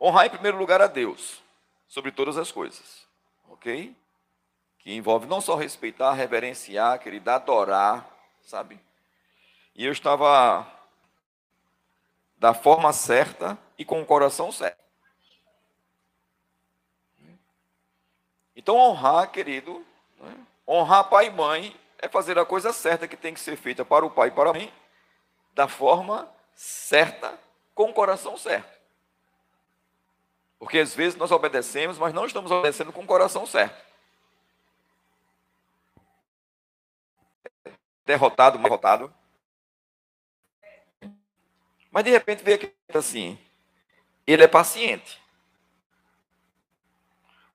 [0.01, 1.43] Honrar em primeiro lugar a Deus,
[1.89, 3.07] sobre todas as coisas.
[3.49, 3.97] Ok?
[4.79, 8.09] Que envolve não só respeitar, reverenciar, querer adorar,
[8.43, 8.81] sabe?
[9.75, 10.67] E eu estava
[12.37, 14.81] da forma certa e com o coração certo.
[18.61, 19.83] Então, honrar, querido,
[20.19, 20.37] né?
[20.69, 24.05] honrar pai e mãe é fazer a coisa certa que tem que ser feita para
[24.05, 24.71] o pai e para a mãe,
[25.55, 27.39] da forma certa,
[27.75, 28.79] com o coração certo.
[30.59, 33.83] Porque às vezes nós obedecemos, mas não estamos obedecendo com o coração certo.
[38.05, 39.15] Derrotado, derrotado.
[41.91, 43.39] Mas de repente vê aqui assim,
[44.27, 45.19] ele é paciente.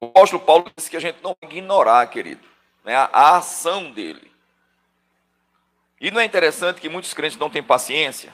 [0.06, 2.46] O apóstolo Paulo disse que a gente não ignorar, querido,
[2.84, 4.32] né, a, ação dele.
[6.00, 8.32] E não é interessante que muitos crentes não têm paciência?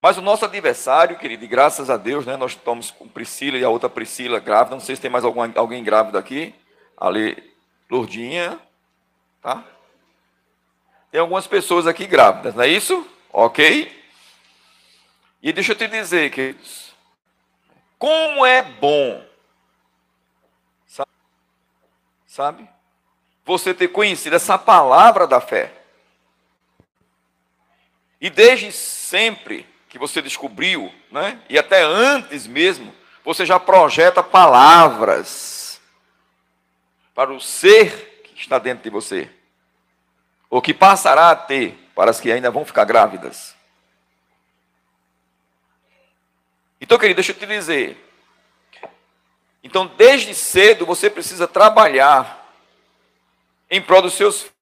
[0.00, 3.64] Mas o nosso adversário, querido, e graças a Deus, né, nós estamos com Priscila e
[3.64, 4.76] a outra Priscila grávida.
[4.76, 6.54] Não sei se tem mais algum, alguém grávido aqui.
[6.96, 7.52] Ali,
[7.90, 8.60] Lourdinha,
[9.42, 9.64] tá?
[11.10, 13.06] Tem algumas pessoas aqui grávidas, não é isso?
[13.32, 13.90] Ok?
[15.42, 16.94] E deixa eu te dizer, queridos,
[17.98, 19.29] como é bom,
[22.30, 22.66] sabe?
[23.44, 25.72] Você ter conhecido essa palavra da fé.
[28.20, 31.42] E desde sempre que você descobriu, né?
[31.48, 35.80] E até antes mesmo, você já projeta palavras
[37.12, 39.28] para o ser que está dentro de você,
[40.48, 43.56] ou que passará a ter para as que ainda vão ficar grávidas.
[46.80, 48.09] Então, querido, deixa eu te dizer.
[49.62, 52.40] Então, desde cedo você precisa trabalhar
[53.70, 54.60] em prol dos seus filhos.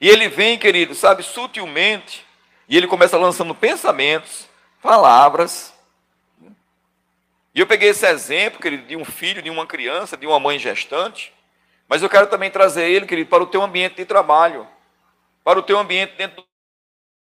[0.00, 2.26] E ele vem, querido, sabe, sutilmente,
[2.66, 4.48] e ele começa lançando pensamentos,
[4.80, 5.74] palavras.
[7.54, 10.58] E eu peguei esse exemplo, querido, de um filho, de uma criança, de uma mãe
[10.58, 11.34] gestante,
[11.86, 14.66] mas eu quero também trazer ele, querido, para o teu ambiente de trabalho,
[15.44, 16.42] para o teu ambiente dentro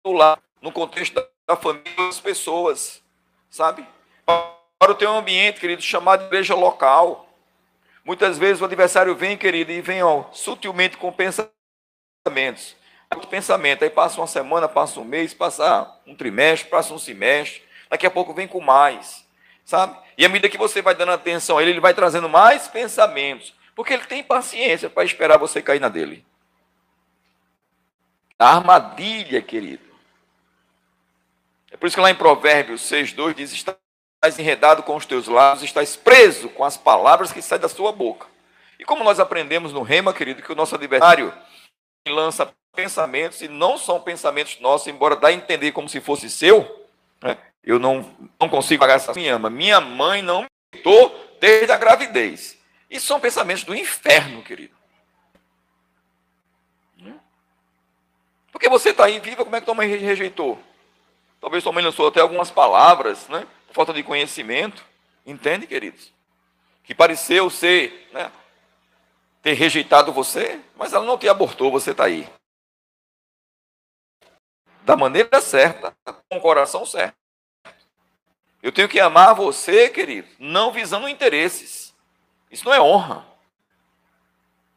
[0.06, 3.02] do lar, no contexto da família das pessoas,
[3.50, 3.86] sabe?
[4.26, 7.28] Para o teu ambiente, querido, chamado igreja local.
[8.04, 12.78] Muitas vezes o adversário vem, querido, e vem ó, sutilmente com pensamentos.
[13.30, 18.06] Pensamento, aí passa uma semana, passa um mês, passa um trimestre, passa um semestre, daqui
[18.06, 19.26] a pouco vem com mais,
[19.66, 19.98] sabe?
[20.16, 23.54] E à medida que você vai dando atenção a ele, ele vai trazendo mais pensamentos,
[23.76, 26.24] porque ele tem paciência para esperar você cair na dele.
[28.38, 29.84] A armadilha, querido.
[31.72, 33.66] É por isso que lá em Provérbios 6,2 diz:
[34.20, 37.94] Estás enredado com os teus lábios, estás preso com as palavras que saem da sua
[37.94, 38.28] boca.
[38.78, 41.34] E como nós aprendemos no Rema, querido, que o nosso adversário
[42.06, 46.86] lança pensamentos e não são pensamentos nossos, embora dá a entender como se fosse seu,
[47.24, 47.38] né?
[47.64, 49.50] eu não, não consigo pagar essa minha ama.
[49.50, 52.58] Minha mãe não me deitou desde a gravidez.
[52.90, 54.78] Isso são pensamentos do inferno, querido.
[58.52, 60.62] Porque você está aí viva, como é que tua mãe rejeitou?
[61.40, 63.48] Talvez tua mãe lançou até algumas palavras, né?
[63.72, 64.84] Falta de conhecimento.
[65.26, 66.12] Entende, queridos?
[66.84, 68.32] Que pareceu ser, né?
[69.42, 72.28] Ter rejeitado você, mas ela não te abortou, você está aí.
[74.84, 75.96] Da maneira certa,
[76.30, 77.16] com o coração certo.
[78.62, 81.96] Eu tenho que amar você, querido, não visando interesses.
[82.52, 83.26] Isso não é honra.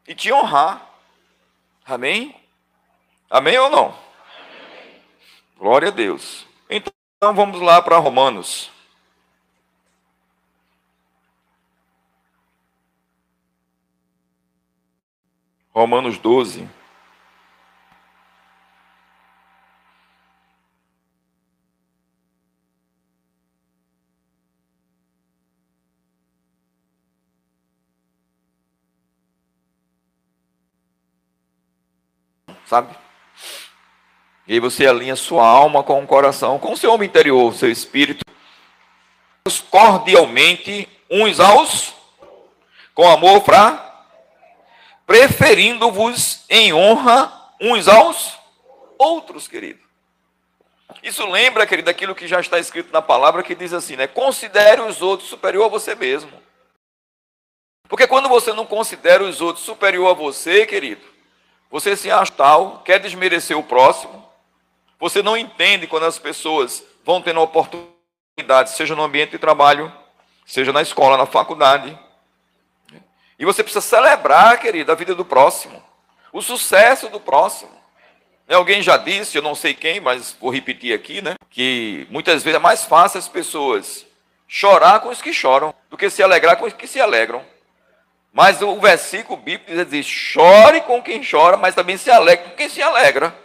[0.07, 0.89] E te honrar.
[1.85, 2.37] Amém?
[3.29, 3.99] Amém ou não?
[5.57, 6.47] Glória a Deus.
[6.69, 6.93] Então
[7.35, 8.72] vamos lá para Romanos.
[15.73, 16.69] Romanos 12.
[32.67, 32.95] Sabe?
[34.47, 37.71] E aí você alinha sua alma com o coração, com o seu homem interior, seu
[37.71, 38.25] espírito,
[39.71, 41.95] cordialmente uns aos,
[42.95, 43.92] com amor para,
[45.07, 48.39] preferindo-vos em honra uns aos
[48.99, 49.81] outros, querido.
[51.03, 54.07] Isso lembra, querido, aquilo que já está escrito na palavra que diz assim, né?
[54.07, 56.31] Considere os outros superior a você mesmo.
[57.89, 61.03] Porque quando você não considera os outros superior a você, querido,
[61.71, 64.27] você se acha tal, quer desmerecer o próximo,
[64.99, 69.93] você não entende quando as pessoas vão tendo oportunidade, seja no ambiente de trabalho,
[70.47, 71.99] seja na escola, na faculdade.
[73.43, 75.83] E você precisa celebrar, querido, a vida do próximo,
[76.33, 77.73] o sucesso do próximo.
[78.47, 81.35] Né, alguém já disse, eu não sei quem, mas vou repetir aqui, né?
[81.51, 84.07] Que muitas vezes é mais fácil as pessoas
[84.47, 87.45] chorar com os que choram do que se alegrar com os que se alegram.
[88.33, 92.69] Mas o versículo bíblico diz: chore com quem chora, mas também se alegre com quem
[92.69, 93.37] se alegra.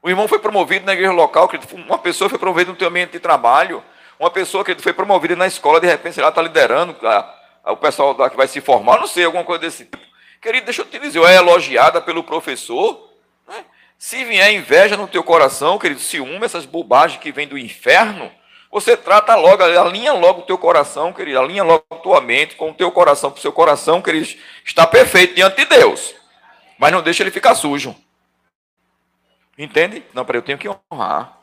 [0.00, 3.20] O irmão foi promovido na igreja local, uma pessoa foi promovida no teu ambiente de
[3.20, 3.84] trabalho,
[4.18, 7.35] uma pessoa que foi promovida na escola, de repente ela está liderando a,
[7.72, 10.06] o pessoal que vai se formar, não sei, alguma coisa desse tipo.
[10.40, 13.10] Querido, deixa eu te dizer, é elogiada pelo professor,
[13.48, 13.64] né?
[13.98, 18.30] se vier inveja no teu coração, querido, ciúme, essas bobagens que vêm do inferno,
[18.70, 22.70] você trata logo, alinha logo o teu coração, querido, alinha logo a tua mente com
[22.70, 24.28] o teu coração, porque o seu coração, querido,
[24.64, 26.14] está perfeito diante de Deus.
[26.78, 27.96] Mas não deixa ele ficar sujo.
[29.56, 30.04] Entende?
[30.12, 31.38] Não, para eu tenho que honrar.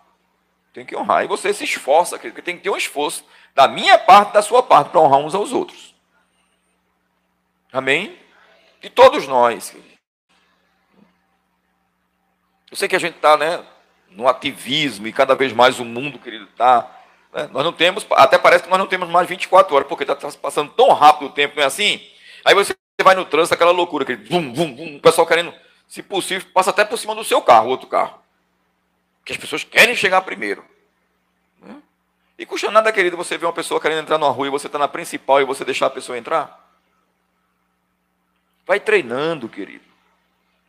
[0.73, 1.23] Tenho que honrar.
[1.23, 4.61] E você se esforça, porque tem que ter um esforço da minha parte, da sua
[4.61, 5.92] parte, para honrar uns aos outros.
[7.73, 8.15] Amém?
[8.79, 9.75] De todos nós.
[12.69, 13.65] Eu sei que a gente está né,
[14.11, 16.89] no ativismo e cada vez mais o mundo, querido, está.
[17.33, 20.15] Né, nós não temos, até parece que nós não temos mais 24 horas, porque está
[20.39, 21.99] passando tão rápido o tempo, não é assim?
[22.45, 25.51] Aí você vai no trânsito, aquela loucura, aquele bum, bum, bum, o pessoal querendo
[25.87, 28.19] se possível, passa até por cima do seu carro, outro carro.
[29.19, 30.63] Porque as pessoas querem chegar primeiro.
[31.59, 31.75] Né?
[32.37, 34.77] E custa nada, querido, você ver uma pessoa querendo entrar numa rua e você está
[34.77, 36.62] na principal e você deixar a pessoa entrar?
[38.65, 39.85] Vai treinando, querido.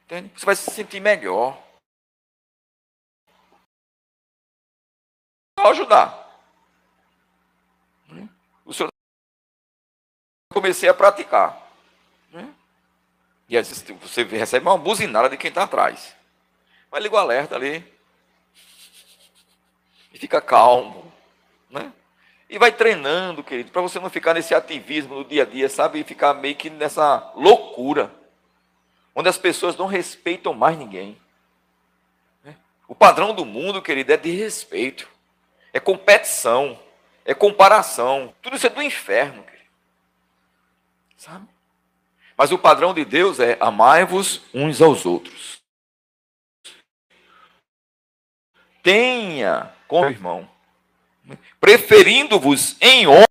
[0.04, 0.32] Entende?
[0.36, 1.62] Você vai se sentir melhor.
[5.58, 6.42] Só ajudar.
[8.08, 8.28] Né?
[8.64, 8.90] O senhor
[10.52, 11.70] comecei a praticar.
[12.30, 12.52] Né?
[13.48, 16.16] E aí você recebe uma buzinada de quem está atrás.
[16.90, 17.92] Mas liga o alerta ali.
[20.12, 21.12] E fica calmo.
[21.70, 21.92] Né?
[22.54, 25.98] E vai treinando, querido, para você não ficar nesse ativismo no dia a dia, sabe?
[25.98, 28.14] E ficar meio que nessa loucura.
[29.12, 31.20] Onde as pessoas não respeitam mais ninguém.
[32.44, 32.54] Né?
[32.86, 35.10] O padrão do mundo, querido, é de respeito.
[35.72, 36.78] É competição.
[37.24, 38.32] É comparação.
[38.40, 39.70] Tudo isso é do inferno, querido.
[41.16, 41.48] Sabe?
[42.36, 45.60] Mas o padrão de Deus é amai-vos uns aos outros.
[48.80, 50.53] Tenha como irmão
[51.60, 53.26] preferindo-vos em honra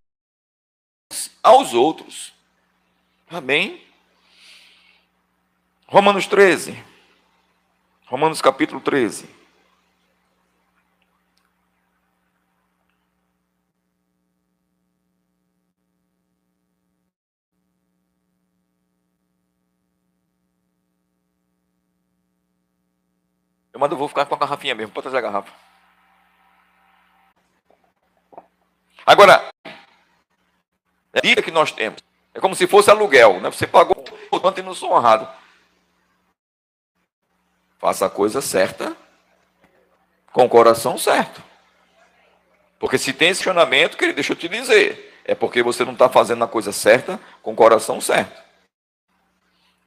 [1.42, 2.34] aos outros.
[3.30, 3.82] Amém?
[5.88, 6.84] Romanos 13.
[8.06, 9.28] Romanos capítulo 13.
[23.74, 25.63] Eu mando, vou ficar com a garrafinha mesmo, pode trazer a garrafa.
[29.06, 29.50] Agora,
[31.14, 32.02] a dica que nós temos
[32.34, 33.52] é como se fosse aluguel, né?
[33.52, 35.28] Você pagou quanto e não sou honrado.
[37.80, 38.96] Faça a coisa certa
[40.32, 41.44] com o coração certo.
[42.80, 46.10] Porque se tem esse questionamento, querido, deixa eu te dizer, é porque você não está
[46.10, 48.42] fazendo a coisa certa com o coração certo.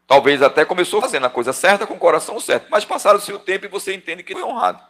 [0.07, 3.65] Talvez até começou fazendo a coisa certa com o coração certo, mas passaram-se o tempo
[3.67, 4.81] e você entende que foi honrado.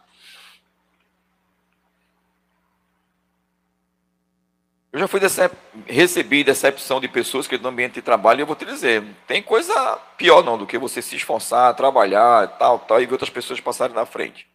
[4.97, 5.55] Eu já fui decep...
[5.85, 9.43] recebi decepção de pessoas que no ambiente de trabalho, e eu vou te dizer, tem
[9.43, 13.59] coisa pior não do que você se esforçar, trabalhar, tal, tal, e ver outras pessoas
[13.59, 14.47] passarem na frente.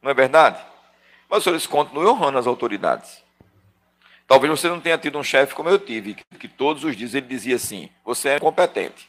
[0.00, 0.58] Não é verdade?
[1.28, 3.22] Mas senhores continuam honrando as autoridades.
[4.26, 7.14] Talvez você não tenha tido um chefe como eu tive, que, que todos os dias
[7.14, 9.06] ele dizia assim: você é competente.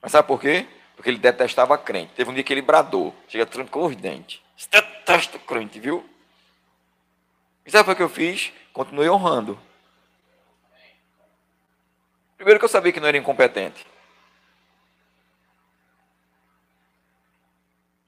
[0.00, 0.64] Mas sabe por quê?
[0.94, 2.12] Porque ele detestava crente.
[2.14, 4.40] Teve um dia que ele bradou, chega trancou os dentes.
[4.70, 6.08] Detesta crente, viu?
[7.64, 8.52] E sabe o que eu fiz?
[8.72, 9.60] Continuei honrando.
[12.36, 13.86] Primeiro que eu sabia que não era incompetente.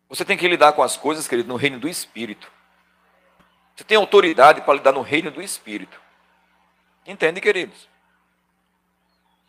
[0.08, 2.50] Você tem que lidar com as coisas, querido, no reino do Espírito.
[3.74, 6.00] Você tem autoridade para lidar no reino do Espírito.
[7.06, 7.88] Entende, queridos?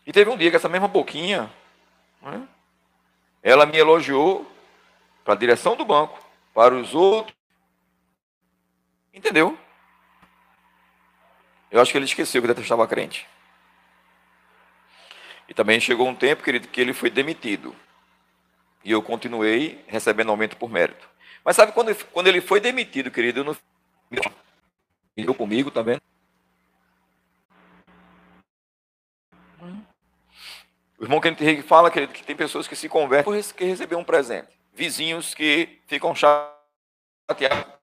[0.06, 1.52] E teve um dia que essa mesma boquinha,
[2.22, 2.48] né,
[3.42, 4.50] ela me elogiou
[5.24, 6.20] para a direção do banco,
[6.54, 7.36] para os outros.
[9.14, 9.58] Entendeu?
[11.74, 13.28] Eu acho que ele esqueceu que detestava crente.
[15.50, 17.76] E também chegou um tempo, querido, que ele foi demitido.
[18.84, 21.10] E eu continuei recebendo aumento por mérito.
[21.44, 23.58] Mas sabe quando, quando ele foi demitido, querido, eu não.
[25.18, 26.00] Eu comigo também.
[31.00, 34.04] O irmão Kenneth Henrique fala, querido, que tem pessoas que se convertem por receber um
[34.04, 34.50] presente.
[34.76, 37.74] Vizinhos que ficam chateados.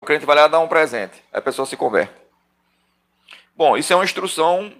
[0.00, 1.20] O crente vai lá dar um presente.
[1.32, 2.23] A pessoa se converte.
[3.56, 4.72] Bom, isso é uma instrução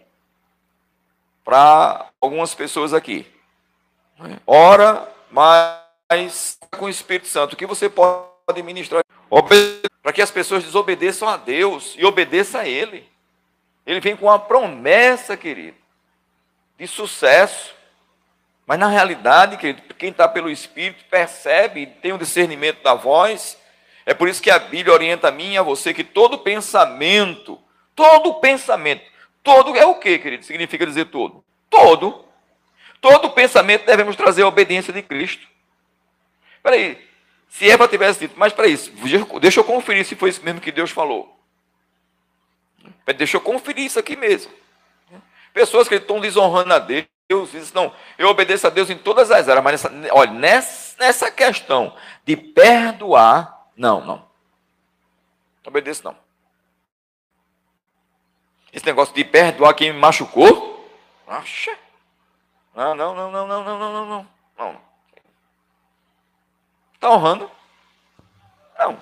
[1.45, 3.25] para algumas pessoas aqui.
[4.47, 9.05] Ora, mas com o Espírito Santo, que você pode ministrar?
[10.03, 13.09] Para que as pessoas desobedeçam a Deus e obedeçam a Ele.
[13.87, 15.77] Ele vem com uma promessa, querido,
[16.77, 17.75] de sucesso.
[18.67, 23.57] Mas na realidade, querido, quem está pelo Espírito percebe, tem o um discernimento da voz.
[24.05, 27.61] É por isso que a Bíblia orienta a mim e a você que todo pensamento
[27.95, 29.05] Todo pensamento.
[29.43, 30.45] Todo é o que, querido?
[30.45, 31.45] Significa dizer todo.
[31.69, 32.25] Todo.
[33.01, 35.47] Todo pensamento devemos trazer a obediência de Cristo.
[36.57, 37.09] Espera aí.
[37.49, 38.91] Se Eva tivesse dito, mas para isso,
[39.41, 41.39] deixa eu conferir se foi isso mesmo que Deus falou.
[43.17, 44.53] Deixa eu conferir isso aqui mesmo.
[45.53, 47.07] Pessoas que estão desonrando a Deus,
[47.53, 51.31] dizem, não, eu obedeço a Deus em todas as áreas, mas nessa, olha, nessa, nessa
[51.31, 54.17] questão de perdoar, não, não.
[54.17, 54.27] Não
[55.69, 56.24] obedeço, não.
[58.75, 60.85] Esse negócio de perdoar quem me machucou?
[61.29, 61.79] Acha?
[62.75, 64.81] Não, não, não, não, não, não, não, não, não.
[66.95, 67.49] Está honrando?
[68.77, 68.99] Não.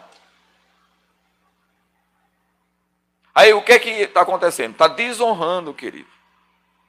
[3.34, 4.72] Aí o que é que está acontecendo?
[4.72, 6.10] Está desonrando, querido.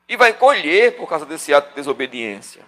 [0.10, 2.66] E vai colher por causa desse ato de desobediência.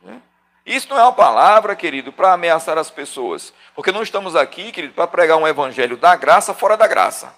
[0.00, 0.22] Né?
[0.64, 3.52] Isso não é uma palavra, querido, para ameaçar as pessoas.
[3.74, 7.36] Porque não estamos aqui, querido, para pregar um evangelho da graça fora da graça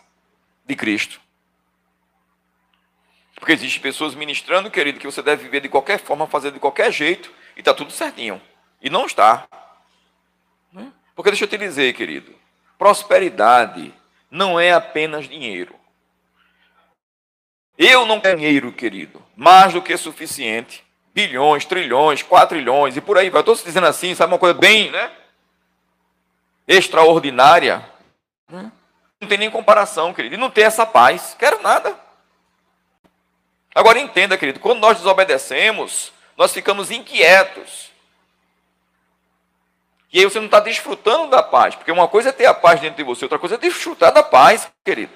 [0.65, 1.21] de Cristo.
[3.41, 6.93] Porque existem pessoas ministrando, querido, que você deve viver de qualquer forma, fazer de qualquer
[6.93, 8.41] jeito, e está tudo certinho.
[8.83, 9.49] E não está.
[10.71, 10.93] Né?
[11.17, 12.35] Porque deixa eu te dizer, querido,
[12.79, 13.95] prosperidade
[14.31, 15.75] não é apenas dinheiro.
[17.79, 20.85] Eu não tenho dinheiro, querido, mais do que suficiente.
[21.15, 23.41] Bilhões, trilhões, quatrilhões e por aí vai.
[23.41, 25.11] Estou dizendo assim, sabe uma coisa bem, né?
[26.69, 27.85] Extraordinária.
[28.49, 30.35] Não tem nem comparação, querido.
[30.35, 31.35] E não ter essa paz.
[31.39, 31.99] Quero nada.
[33.75, 37.91] Agora entenda, querido, quando nós desobedecemos, nós ficamos inquietos.
[40.13, 42.81] E aí você não está desfrutando da paz, porque uma coisa é ter a paz
[42.81, 45.13] dentro de você, outra coisa é desfrutar da paz, querido.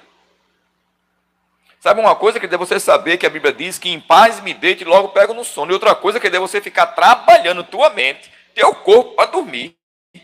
[1.85, 4.55] Sabe uma coisa que é você saber que a Bíblia diz que em paz me
[4.55, 5.71] deite e logo pego no sono.
[5.71, 9.77] E outra coisa que é você ficar trabalhando tua mente, teu corpo para dormir.
[10.15, 10.21] Não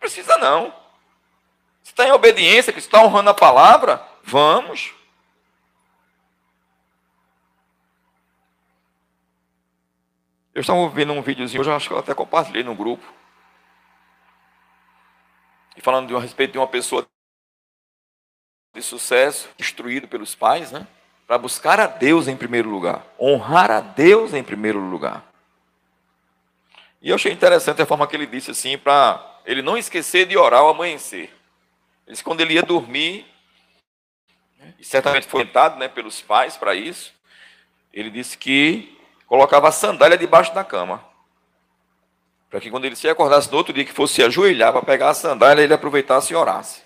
[0.00, 0.74] precisa não.
[1.84, 4.92] Se está em obediência, que está honrando a palavra, vamos.
[10.58, 13.04] Eu estava vendo um videozinho, hoje acho que eu até compartilhei no grupo.
[15.76, 17.06] E falando de, a respeito de uma pessoa
[18.74, 20.84] de sucesso, instruído pelos pais, né?
[21.28, 25.24] Para buscar a Deus em primeiro lugar, honrar a Deus em primeiro lugar.
[27.00, 30.36] E eu achei interessante a forma que ele disse assim, para ele não esquecer de
[30.36, 31.32] orar ao amanhecer.
[32.04, 33.24] Ele disse, quando ele ia dormir,
[34.76, 37.14] e certamente foi orientado né, pelos pais para isso,
[37.92, 38.97] ele disse que
[39.28, 41.04] colocava a sandália debaixo da cama.
[42.50, 45.14] Para que quando ele se acordasse no outro dia, que fosse ajoelhar para pegar a
[45.14, 46.82] sandália, ele aproveitasse e orasse.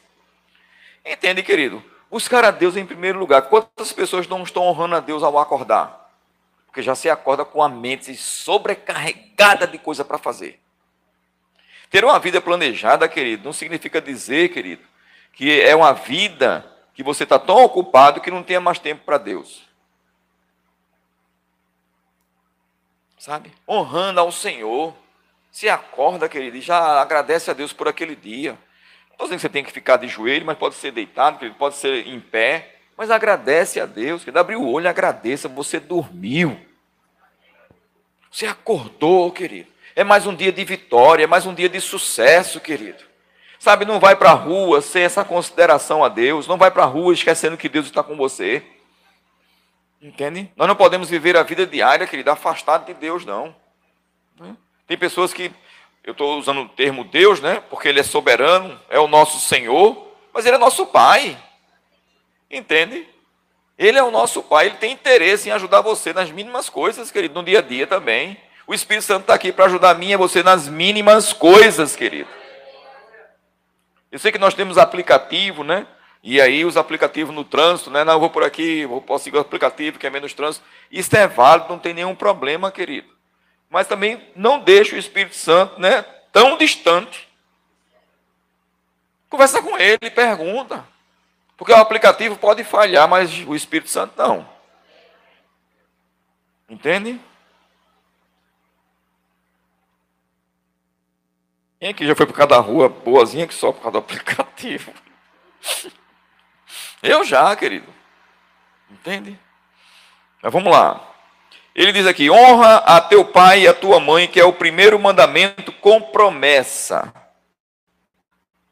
[1.06, 1.82] Entende, querido?
[2.10, 3.42] Buscar a Deus em primeiro lugar.
[3.42, 6.10] Quantas pessoas não estão honrando a Deus ao acordar?
[6.66, 10.60] Porque já se acorda com a mente sobrecarregada de coisa para fazer.
[11.90, 14.82] Ter uma vida planejada, querido, não significa dizer, querido,
[15.32, 19.18] que é uma vida que você está tão ocupado que não tenha mais tempo para
[19.18, 19.62] Deus.
[23.22, 23.52] Sabe?
[23.68, 24.92] Honrando ao Senhor.
[25.52, 28.52] Se acorda, querido, e já agradece a Deus por aquele dia.
[28.52, 31.56] Não estou dizendo que você tem que ficar de joelho, mas pode ser deitado, querido,
[31.56, 32.74] pode ser em pé.
[32.96, 34.40] Mas agradece a Deus, querido.
[34.40, 35.48] Abre o olho agradeça.
[35.48, 36.58] Você dormiu.
[38.28, 39.70] Você acordou, querido.
[39.94, 43.04] É mais um dia de vitória, é mais um dia de sucesso, querido.
[43.58, 46.48] Sabe, não vai para a rua sem essa consideração a Deus.
[46.48, 48.64] Não vai para a rua esquecendo que Deus está com você.
[50.02, 50.50] Entende?
[50.56, 53.54] Nós não podemos viver a vida diária, querido, afastado de Deus, não.
[54.38, 54.56] Né?
[54.84, 55.52] Tem pessoas que,
[56.02, 57.62] eu estou usando o termo Deus, né?
[57.70, 61.38] Porque Ele é soberano, é o nosso Senhor, mas Ele é nosso Pai.
[62.50, 63.06] Entende?
[63.78, 67.34] Ele é o nosso Pai, Ele tem interesse em ajudar você nas mínimas coisas, querido,
[67.34, 68.36] no dia a dia também.
[68.66, 72.28] O Espírito Santo está aqui para ajudar a mim e você nas mínimas coisas, querido.
[74.10, 75.86] Eu sei que nós temos aplicativo, né?
[76.22, 78.04] E aí os aplicativos no trânsito, né?
[78.04, 80.64] Não, eu vou por aqui, vou, posso seguir o aplicativo que é menos trânsito.
[80.90, 83.08] Isso é válido, não tem nenhum problema, querido.
[83.68, 86.02] Mas também não deixe o Espírito Santo, né?
[86.30, 87.28] Tão distante.
[89.28, 90.86] Conversa com ele, pergunta.
[91.56, 94.48] Porque o aplicativo pode falhar, mas o Espírito Santo não.
[96.68, 97.20] Entende?
[101.80, 104.92] Quem aqui já foi por cada rua boazinha que só por causa do aplicativo?
[107.02, 107.92] Eu já, querido.
[108.90, 109.38] Entende?
[110.40, 111.12] Mas vamos lá.
[111.74, 114.98] Ele diz aqui: honra a teu pai e a tua mãe, que é o primeiro
[114.98, 117.12] mandamento com promessa.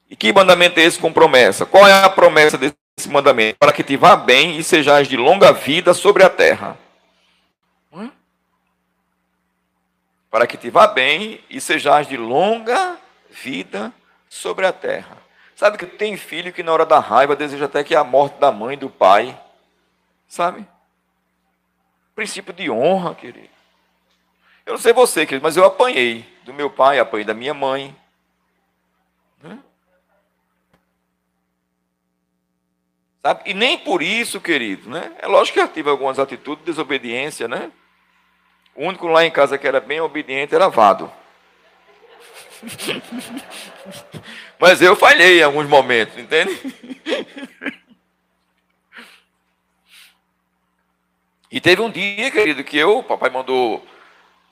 [0.08, 1.64] E que mandamento é esse com promessa?
[1.64, 2.76] Qual é a promessa desse
[3.08, 3.58] mandamento?
[3.58, 6.76] Para que te vá bem e sejais de longa vida sobre a terra.
[7.92, 8.10] Hum?
[10.28, 12.98] Para que te vá bem e sejais de longa
[13.30, 13.92] vida
[14.28, 15.19] sobre a terra.
[15.60, 18.50] Sabe que tem filho que na hora da raiva deseja até que a morte da
[18.50, 19.38] mãe, do pai.
[20.26, 20.66] Sabe?
[22.14, 23.50] Princípio de honra, querido.
[24.64, 27.94] Eu não sei você, querido, mas eu apanhei do meu pai, apanhei da minha mãe.
[29.42, 29.58] Né?
[33.22, 33.50] Sabe?
[33.50, 35.14] E nem por isso, querido, né?
[35.18, 37.70] É lógico que eu tive algumas atitudes de desobediência, né?
[38.74, 41.12] O único lá em casa que era bem obediente era Vado.
[44.58, 46.58] Mas eu falhei em alguns momentos, entende?
[51.50, 53.84] E teve um dia, querido, que eu, papai mandou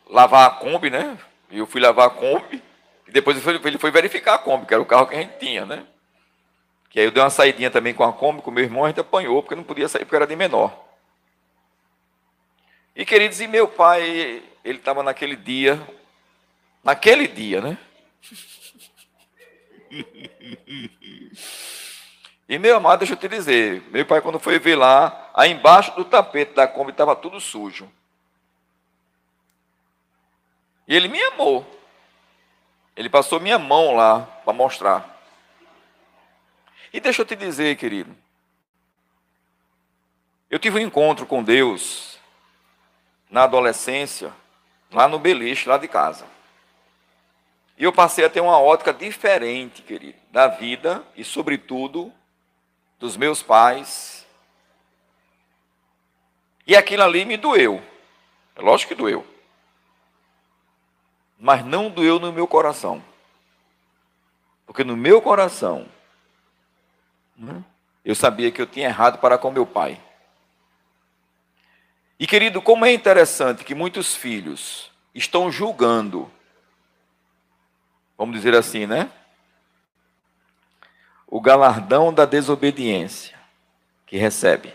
[0.09, 1.17] lavar a Kombi, né?
[1.51, 2.63] E eu fui lavar a Kombi.
[3.07, 5.65] E depois ele foi verificar a Kombi, que era o carro que a gente tinha,
[5.65, 5.87] né?
[6.91, 9.01] Que aí eu dei uma saidinha também com a Kombi, com meu irmão, a gente
[9.01, 10.87] apanhou, porque não podia sair porque era de menor.
[12.97, 15.81] E queridos, e meu pai, ele estava naquele dia,
[16.83, 17.79] naquele dia, né?
[22.49, 25.95] E meu amado, deixa eu te dizer, meu pai quando foi ver lá, aí embaixo
[25.95, 27.93] do tapete da Kombi estava tudo sujo.
[30.87, 31.66] E ele me amou.
[32.97, 35.23] Ele passou minha mão lá para mostrar.
[36.91, 38.16] E deixa eu te dizer, querido,
[40.51, 42.19] eu tive um encontro com Deus
[43.29, 44.33] na adolescência,
[44.91, 46.25] lá no beliche, lá de casa.
[47.79, 52.12] E eu passei a ter uma ótica diferente, querido, da vida e, sobretudo,
[52.99, 54.26] dos meus pais.
[56.66, 57.81] E aquilo ali me doeu.
[58.57, 59.24] É lógico que doeu.
[61.39, 63.03] Mas não doeu no meu coração.
[64.66, 65.89] Porque no meu coração,
[67.37, 67.64] né,
[68.05, 70.03] eu sabia que eu tinha errado para com meu pai.
[72.18, 76.29] E querido, como é interessante que muitos filhos estão julgando,
[78.19, 79.11] vamos dizer assim, né?
[81.27, 83.39] O galardão da desobediência
[84.05, 84.75] que recebe.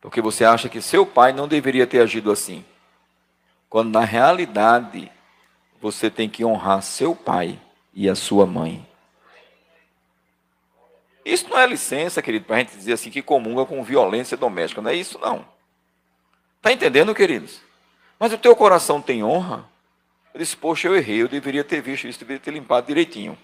[0.00, 2.64] Porque você acha que seu pai não deveria ter agido assim.
[3.68, 5.10] Quando na realidade
[5.80, 7.58] você tem que honrar seu pai
[7.92, 8.86] e a sua mãe.
[11.24, 14.80] Isso não é licença, querido, para a gente dizer assim que comunga com violência doméstica.
[14.80, 15.44] Não é isso, não.
[16.58, 17.60] Está entendendo, queridos?
[18.18, 19.68] Mas o teu coração tem honra?
[20.36, 23.38] Eu disse, poxa, eu errei, eu deveria ter visto isso, deveria ter limpado direitinho.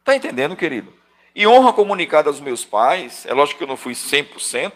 [0.00, 0.92] Está entendendo, querido?
[1.32, 4.72] E honra comunicada aos meus pais, é lógico que eu não fui 100%,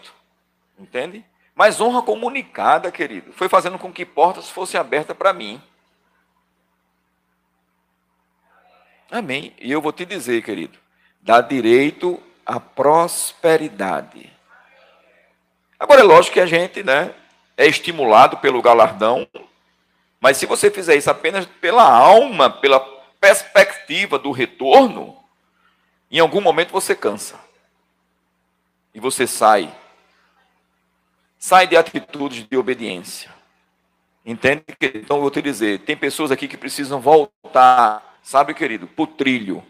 [0.79, 1.25] entende?
[1.53, 5.61] Mas honra comunicada, querido, foi fazendo com que portas fossem abertas para mim.
[9.11, 9.53] Amém.
[9.59, 10.79] E eu vou te dizer, querido,
[11.19, 14.31] dá direito à prosperidade.
[15.77, 17.13] Agora é lógico que a gente, né,
[17.57, 19.27] é estimulado pelo galardão,
[20.19, 22.79] mas se você fizer isso apenas pela alma, pela
[23.19, 25.17] perspectiva do retorno,
[26.09, 27.39] em algum momento você cansa.
[28.93, 29.73] E você sai.
[31.37, 33.29] Sai de atitudes de obediência.
[34.25, 34.63] Entende?
[34.81, 39.07] Então eu vou te dizer, tem pessoas aqui que precisam voltar, sabe, querido, para o
[39.07, 39.63] trilho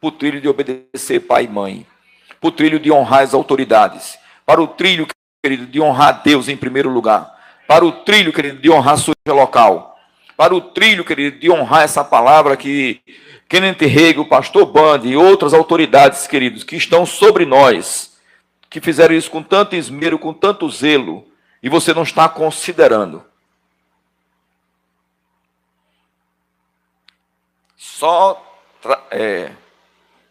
[0.00, 1.86] para o trilho de obedecer pai e mãe,
[2.40, 5.06] para o trilho de honrar as autoridades, para o trilho,
[5.44, 7.38] querido, de honrar Deus em primeiro lugar,
[7.68, 9.89] para o trilho, querido, de honrar a sua local,
[10.40, 13.02] para o trilho, querido, de honrar essa palavra que
[13.46, 18.18] Kenneth o pastor Band e outras autoridades, queridos, que estão sobre nós,
[18.70, 21.26] que fizeram isso com tanto esmero, com tanto zelo,
[21.62, 23.22] e você não está considerando.
[27.76, 28.42] Só
[29.10, 29.50] é,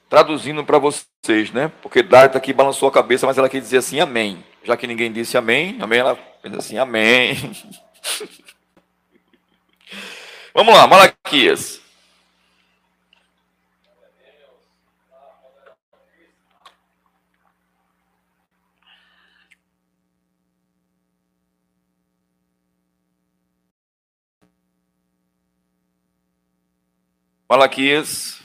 [0.10, 1.72] traduzindo para vocês, né?
[1.84, 4.44] Porque Darta aqui balançou a cabeça, mas ela quer dizer assim, amém.
[4.64, 7.38] Já que ninguém disse amém, amém, ela fez assim, amém.
[10.54, 11.80] Vamos lá, Malaquias.
[27.48, 28.39] Malaquias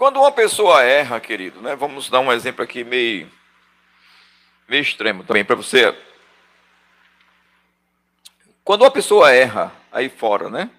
[0.00, 1.76] Quando uma pessoa erra, querido, né?
[1.76, 3.30] Vamos dar um exemplo aqui meio,
[4.66, 5.94] meio extremo também para você.
[8.64, 10.70] Quando uma pessoa erra aí fora, né?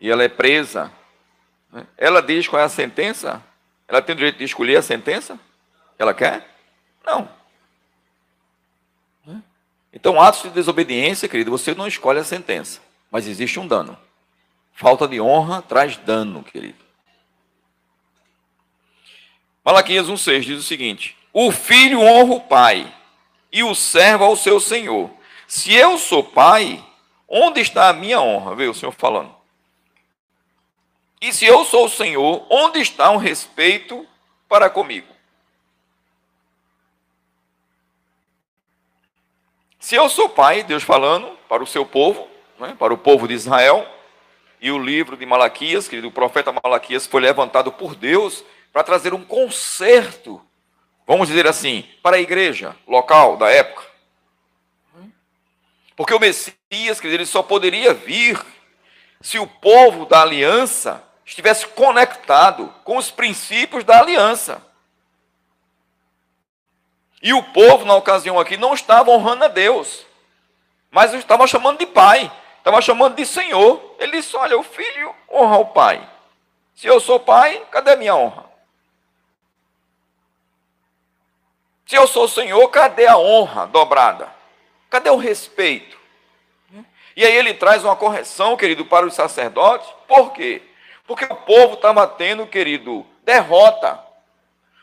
[0.00, 0.92] E ela é presa,
[1.72, 1.86] né?
[1.96, 3.40] ela diz qual é a sentença?
[3.86, 5.38] Ela tem o direito de escolher a sentença?
[5.96, 6.44] Ela quer?
[7.06, 7.30] Não.
[9.24, 9.40] Né?
[9.92, 13.96] Então, atos de desobediência, querido, você não escolhe a sentença, mas existe um dano.
[14.74, 16.87] Falta de honra traz dano, querido.
[19.68, 22.90] Malaquias 1,6 diz o seguinte: O filho honra o pai,
[23.52, 25.10] e o servo ao seu senhor.
[25.46, 26.82] Se eu sou pai,
[27.28, 28.54] onde está a minha honra?
[28.54, 29.30] Vê o Senhor falando.
[31.20, 34.06] E se eu sou o Senhor, onde está o um respeito
[34.48, 35.06] para comigo?
[39.78, 42.26] Se eu sou pai, Deus falando para o seu povo,
[42.58, 43.86] né, para o povo de Israel,
[44.62, 48.42] e o livro de Malaquias, que o profeta Malaquias foi levantado por Deus
[48.78, 50.40] para trazer um conserto,
[51.04, 53.82] vamos dizer assim, para a igreja local da época.
[55.96, 58.40] Porque o Messias, quer dizer, ele só poderia vir
[59.20, 64.64] se o povo da aliança estivesse conectado com os princípios da aliança.
[67.20, 70.06] E o povo, na ocasião aqui, não estava honrando a Deus,
[70.88, 73.96] mas estava chamando de pai, estava chamando de Senhor.
[73.98, 76.08] Ele disse: Olha, o filho honra o pai.
[76.76, 78.46] Se eu sou pai, cadê a minha honra?
[81.88, 84.28] Se eu sou o Senhor, cadê a honra dobrada?
[84.90, 85.96] Cadê o respeito?
[87.16, 89.88] E aí ele traz uma correção, querido, para os sacerdotes.
[90.06, 90.60] Por quê?
[91.06, 93.98] Porque o povo estava tendo, querido, derrota.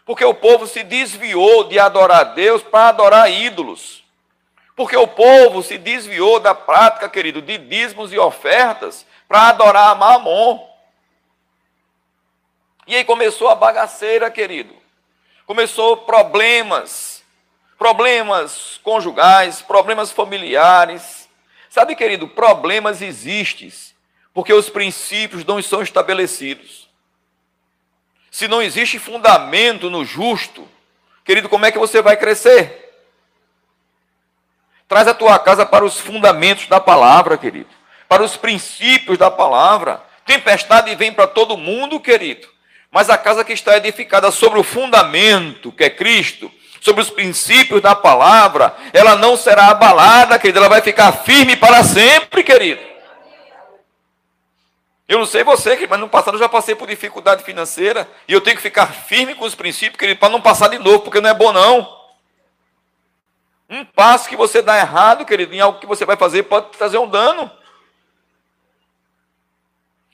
[0.03, 4.03] Porque o povo se desviou de adorar a Deus para adorar ídolos.
[4.75, 9.95] Porque o povo se desviou da prática, querido, de dízimos e ofertas para adorar a
[9.95, 10.67] Mamon.
[12.87, 14.84] E aí começou a bagaceira, querido.
[15.45, 17.23] Começou problemas,
[17.77, 21.29] problemas conjugais, problemas familiares.
[21.69, 23.71] Sabe, querido, problemas existem
[24.33, 26.89] porque os princípios não são estabelecidos.
[28.29, 30.67] Se não existe fundamento no justo,
[31.23, 32.93] querido, como é que você vai crescer?
[34.89, 37.69] Traz a tua casa para os fundamentos da palavra, querido,
[38.09, 40.03] para os princípios da palavra.
[40.25, 42.47] Tempestade vem para todo mundo, querido,
[42.95, 46.49] mas a casa que está edificada sobre o fundamento, que é Cristo,
[46.79, 51.83] sobre os princípios da palavra, ela não será abalada, querido, ela vai ficar firme para
[51.83, 52.79] sempre, querido.
[55.09, 58.39] Eu não sei você, mas no passado eu já passei por dificuldade financeira e eu
[58.39, 61.29] tenho que ficar firme com os princípios, querido, para não passar de novo, porque não
[61.29, 61.99] é bom não.
[63.69, 66.97] Um passo que você dá errado, querido, em algo que você vai fazer pode trazer
[66.97, 67.51] um dano.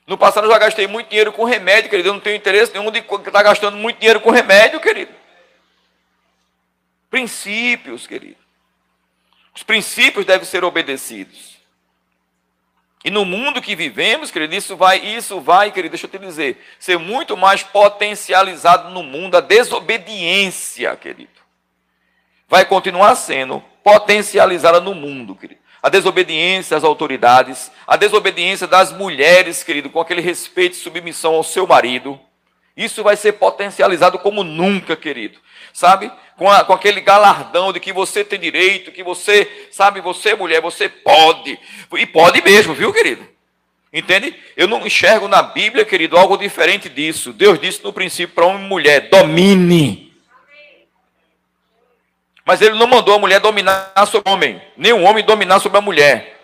[0.06, 2.08] No passado eu já gastei muito dinheiro com remédio, querido.
[2.08, 5.12] Eu não tenho interesse nenhum de estar gastando muito dinheiro com remédio, querido.
[7.08, 8.42] Princípios, querido.
[9.54, 11.52] Os princípios devem ser obedecidos.
[13.04, 16.64] E no mundo que vivemos, querido, isso vai, isso vai, querido, deixa eu te dizer,
[16.78, 21.30] ser muito mais potencializado no mundo a desobediência, querido.
[22.48, 25.60] Vai continuar sendo potencializada no mundo, querido.
[25.82, 31.42] A desobediência às autoridades, a desobediência das mulheres, querido, com aquele respeito e submissão ao
[31.42, 32.20] seu marido.
[32.76, 35.38] Isso vai ser potencializado como nunca, querido.
[35.72, 36.10] Sabe?
[36.36, 40.60] Com, a, com, aquele galardão de que você tem direito, que você, sabe, você mulher,
[40.60, 41.58] você pode.
[41.92, 43.26] E pode mesmo, viu, querido?
[43.92, 44.34] Entende?
[44.56, 47.32] Eu não enxergo na Bíblia, querido, algo diferente disso.
[47.32, 50.11] Deus disse no princípio para homem e mulher: domine.
[52.44, 55.78] Mas ele não mandou a mulher dominar sobre o homem, nem o homem dominar sobre
[55.78, 56.40] a mulher.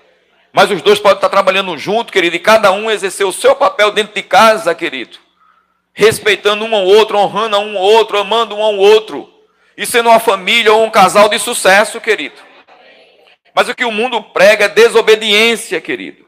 [0.52, 3.90] Mas os dois podem estar trabalhando junto, querido, e cada um exercer o seu papel
[3.90, 5.18] dentro de casa, querido
[5.98, 9.28] respeitando um ao outro, honrando um ao outro, amando um ao outro,
[9.76, 12.36] e sendo uma família ou um casal de sucesso, querido.
[13.52, 16.24] Mas o que o mundo prega é desobediência, querido.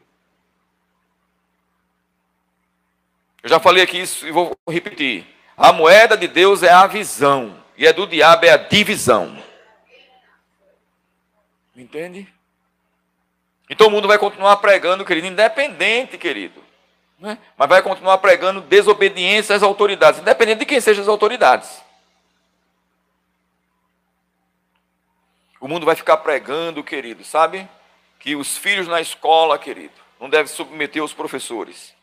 [3.41, 5.25] Eu já falei aqui isso e vou repetir.
[5.55, 9.41] A moeda de Deus é a visão, e a do diabo é a divisão.
[11.81, 12.27] Entende?
[13.69, 16.61] Então o mundo vai continuar pregando, querido, independente, querido
[17.21, 17.37] né?
[17.55, 21.81] mas vai continuar pregando desobediência às autoridades, independente de quem sejam as autoridades.
[25.59, 27.69] O mundo vai ficar pregando, querido, sabe?
[28.19, 31.93] Que os filhos na escola, querido, não devem submeter os professores.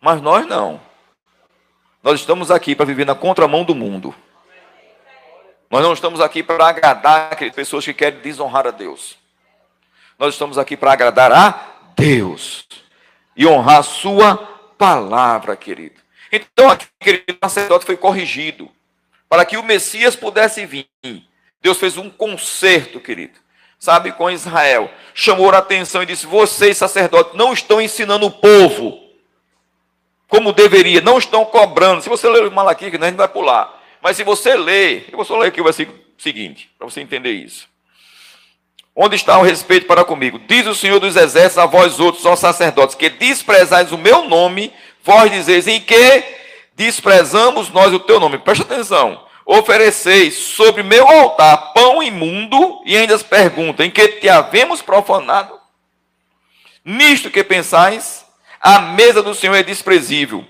[0.00, 0.80] Mas nós não.
[2.02, 4.12] Nós estamos aqui para viver na contramão do mundo.
[5.70, 9.16] Nós não estamos aqui para agradar pessoas que querem desonrar a Deus.
[10.18, 11.60] Nós estamos aqui para agradar a
[11.96, 12.66] Deus
[13.36, 14.36] e honrar a sua
[14.78, 16.00] palavra, querido.
[16.32, 18.70] Então, aqui, querido, o sacerdote foi corrigido.
[19.28, 20.88] Para que o Messias pudesse vir,
[21.60, 23.38] Deus fez um conserto, querido.
[23.78, 24.90] Sabe, com Israel.
[25.12, 29.06] Chamou a atenção e disse: Vocês, sacerdotes, não estão ensinando o povo
[30.28, 32.02] como deveria, não estão cobrando.
[32.02, 33.75] Se você ler o Malaquias, a gente vai pular.
[34.02, 37.32] Mas se você ler, eu vou só ler aqui o versículo seguinte, para você entender
[37.32, 37.68] isso.
[38.94, 40.40] Onde está o respeito para comigo?
[40.46, 44.72] Diz o Senhor dos Exércitos a vós outros, ó sacerdotes, que desprezais o meu nome,
[45.04, 46.24] vós dizeis em que
[46.74, 48.38] desprezamos nós o teu nome.
[48.38, 49.26] Presta atenção.
[49.44, 55.56] Ofereceis sobre meu altar pão imundo e ainda perguntam em que te havemos profanado?
[56.84, 58.24] Nisto que pensais,
[58.60, 60.44] a mesa do Senhor é desprezível.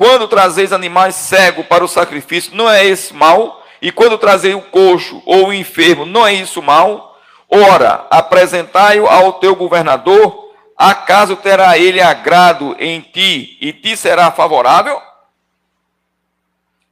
[0.00, 3.62] Quando trazeis animais cegos para o sacrifício, não é esse mal?
[3.82, 7.20] E quando trazeis o coxo ou o enfermo, não é isso mal?
[7.46, 14.98] Ora, apresentai-o ao teu governador, acaso terá ele agrado em ti e te será favorável?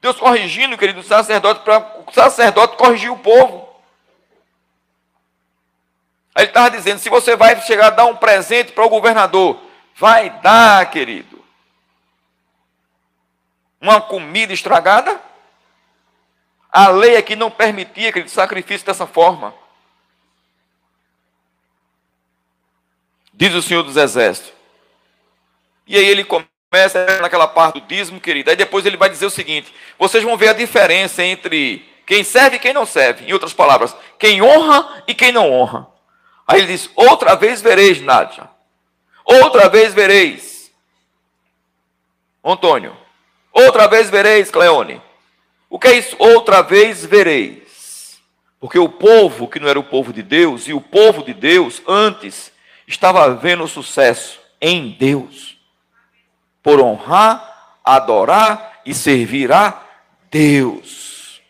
[0.02, 3.70] Deus corrigindo, querido sacerdote, para o sacerdote corrigir o povo.
[6.34, 9.58] Aí ele estava dizendo: se você vai chegar a dar um presente para o governador,
[9.96, 11.27] vai dar, querido.
[13.80, 15.20] Uma comida estragada?
[16.70, 19.54] A lei aqui não permitia, querido, sacrifício dessa forma.
[23.38, 24.52] diz o Senhor dos Exércitos.
[25.86, 28.50] E aí ele começa naquela parte do dízimo, querido.
[28.50, 32.56] Aí depois ele vai dizer o seguinte: vocês vão ver a diferença entre quem serve
[32.56, 33.24] e quem não serve.
[33.24, 35.86] Em outras palavras, quem honra e quem não honra.
[36.46, 38.50] Aí ele diz: outra vez vereis, Nádia.
[39.24, 40.72] Outra vez vereis.
[42.44, 42.96] Antônio.
[43.58, 45.02] Outra vez vereis, Cleone.
[45.68, 46.14] O que é isso?
[46.18, 48.20] Outra vez vereis.
[48.60, 51.82] Porque o povo que não era o povo de Deus, e o povo de Deus
[51.86, 52.52] antes
[52.86, 55.56] estava vendo sucesso em Deus.
[56.62, 59.82] Por honrar, adorar e servir a
[60.30, 61.40] Deus.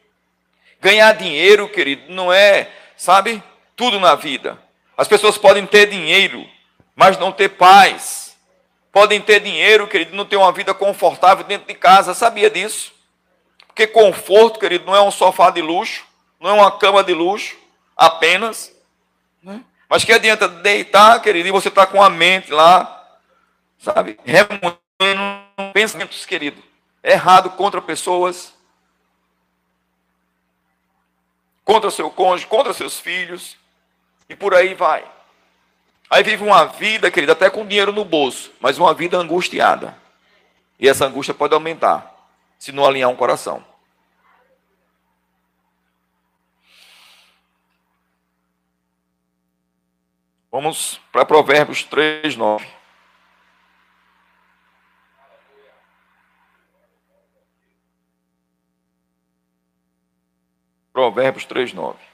[0.80, 3.42] Ganhar dinheiro, querido, não é, sabe,
[3.76, 4.58] tudo na vida.
[4.96, 6.44] As pessoas podem ter dinheiro,
[6.96, 8.27] mas não ter paz.
[8.98, 12.14] Podem ter dinheiro, querido, não ter uma vida confortável dentro de casa.
[12.14, 12.92] Sabia disso?
[13.68, 16.04] Porque conforto, querido, não é um sofá de luxo,
[16.40, 17.56] não é uma cama de luxo
[17.96, 18.74] apenas.
[19.40, 19.62] Né?
[19.88, 23.08] Mas que adianta deitar, querido, e você está com a mente lá,
[23.78, 24.72] sabe, remoendo
[25.72, 26.60] pensamentos, querido,
[27.00, 28.52] errado contra pessoas,
[31.64, 33.56] contra seu cônjuge, contra seus filhos,
[34.28, 35.08] e por aí vai.
[36.10, 39.96] Aí vive uma vida, querido, até com dinheiro no bolso, mas uma vida angustiada.
[40.80, 42.14] E essa angústia pode aumentar
[42.58, 43.64] se não alinhar um coração.
[50.50, 52.66] Vamos para Provérbios 3, 9.
[60.92, 62.07] Provérbios 3, 9.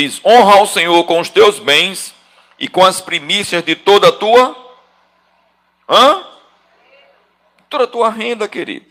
[0.00, 2.14] Diz: honra ao Senhor com os teus bens
[2.58, 4.56] e com as primícias de toda a tua.
[5.86, 6.26] Hã?
[7.68, 8.86] Toda a tua renda, querido.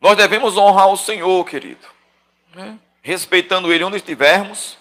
[0.00, 1.86] Nós devemos honrar o Senhor, querido.
[2.52, 2.76] Né?
[3.00, 4.76] Respeitando Ele onde estivermos.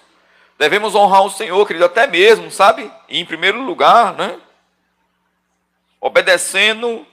[0.57, 2.91] Devemos honrar o Senhor, querido, até mesmo, sabe?
[3.07, 4.39] E em primeiro lugar, né?
[6.01, 7.05] Obedecendo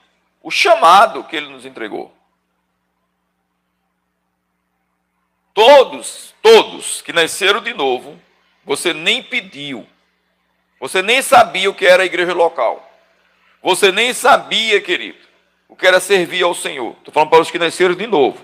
[0.43, 2.16] o chamado que Ele nos entregou.
[5.57, 8.21] Todos, todos que nasceram de novo,
[8.63, 9.87] você nem pediu.
[10.79, 12.87] Você nem sabia o que era a igreja local.
[13.63, 15.17] Você nem sabia, querido,
[15.67, 16.95] o que era servir ao Senhor.
[16.99, 18.39] Estou falando para os que nasceram de novo.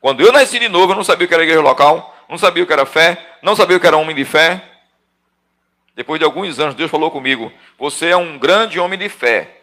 [0.00, 2.64] Quando eu nasci de novo, eu não sabia o que era igreja local, não sabia
[2.64, 4.60] o que era fé, não sabia o que era homem de fé.
[5.94, 9.60] Depois de alguns anos, Deus falou comigo: Você é um grande homem de fé.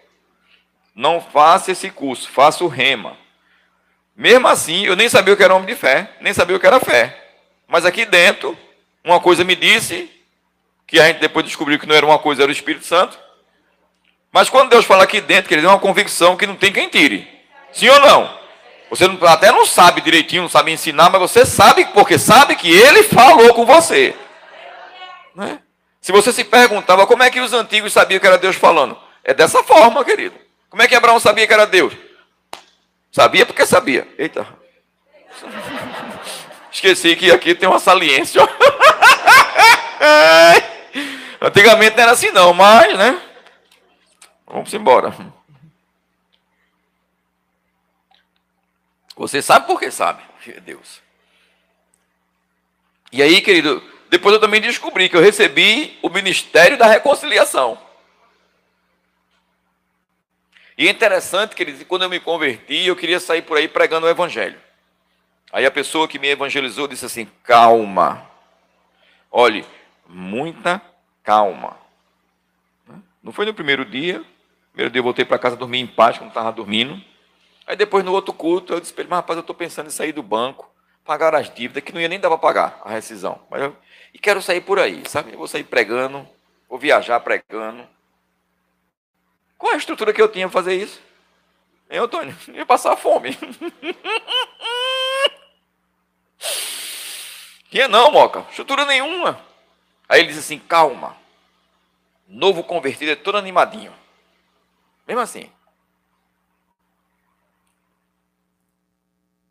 [0.95, 3.21] Não faça esse curso, faça o rema.
[4.15, 6.67] Mesmo assim, eu nem sabia o que era homem de fé, nem sabia o que
[6.67, 7.17] era fé.
[7.67, 8.57] Mas aqui dentro,
[9.03, 10.09] uma coisa me disse,
[10.93, 13.17] que a gente depois descobriu que não era uma coisa, era o Espírito Santo.
[14.31, 16.87] Mas quando Deus fala aqui dentro, que ele deu uma convicção que não tem quem
[16.87, 17.27] tire.
[17.71, 18.39] Sim ou não?
[18.89, 22.71] Você não, até não sabe direitinho, não sabe ensinar, mas você sabe, porque sabe que
[22.71, 24.15] ele falou com você.
[25.35, 25.59] Né?
[25.99, 29.33] Se você se perguntava como é que os antigos sabiam que era Deus falando, é
[29.33, 30.35] dessa forma, querido.
[30.69, 31.93] Como é que Abraão sabia que era Deus?
[33.13, 34.07] Sabia porque sabia.
[34.17, 34.47] Eita.
[36.71, 38.41] Esqueci que aqui tem uma saliência.
[41.39, 43.21] Antigamente não era assim não, mas, né?
[44.47, 45.15] Vamos embora.
[49.15, 50.23] Você sabe porque sabe,
[50.65, 50.99] Deus.
[53.11, 57.77] E aí, querido, depois eu também descobri que eu recebi o ministério da reconciliação.
[60.77, 64.09] E é interessante, que quando eu me converti, eu queria sair por aí pregando o
[64.09, 64.59] evangelho.
[65.51, 68.27] Aí a pessoa que me evangelizou disse assim: calma.
[69.31, 69.65] Olhe,
[70.07, 70.81] muita
[71.23, 71.77] calma.
[73.21, 74.23] Não foi no primeiro dia.
[74.71, 76.99] Primeiro dia eu voltei para casa dormir em paz, quando estava dormindo.
[77.65, 79.91] Aí depois no outro culto eu disse para ele, mas rapaz, eu estou pensando em
[79.91, 80.69] sair do banco,
[81.05, 83.39] pagar as dívidas, que não ia nem dar para pagar a rescisão.
[83.49, 83.75] Mas eu,
[84.13, 85.31] e quero sair por aí, sabe?
[85.31, 86.27] Eu vou sair pregando,
[86.67, 87.87] vou viajar pregando.
[89.63, 91.01] Qual a estrutura que eu tinha para fazer isso?
[91.89, 92.35] Hein, Antônio?
[92.53, 93.29] Ia passar fome.
[97.71, 98.41] Tinha não, Moca.
[98.49, 99.41] Estrutura nenhuma.
[100.09, 101.15] Aí ele disse assim: calma.
[102.27, 103.95] Novo convertido é todo animadinho.
[105.07, 105.49] Mesmo assim.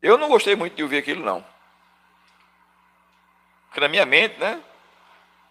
[0.03, 1.43] Eu não gostei muito de ouvir aquilo, não.
[3.65, 4.63] Porque na minha mente, né?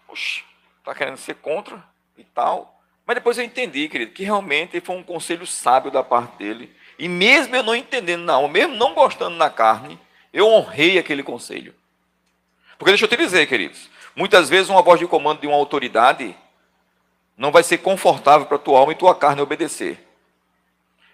[0.06, 0.44] Oxe,
[0.84, 1.84] tá querendo ser contra
[2.16, 2.71] e tal.
[3.06, 6.74] Mas depois eu entendi, querido, que realmente foi um conselho sábio da parte dele.
[6.98, 9.98] E mesmo eu não entendendo não, mesmo não gostando na carne,
[10.32, 11.74] eu honrei aquele conselho.
[12.78, 16.36] Porque deixa eu te dizer, queridos, muitas vezes uma voz de comando de uma autoridade
[17.36, 20.06] não vai ser confortável para tua alma e tua carne obedecer.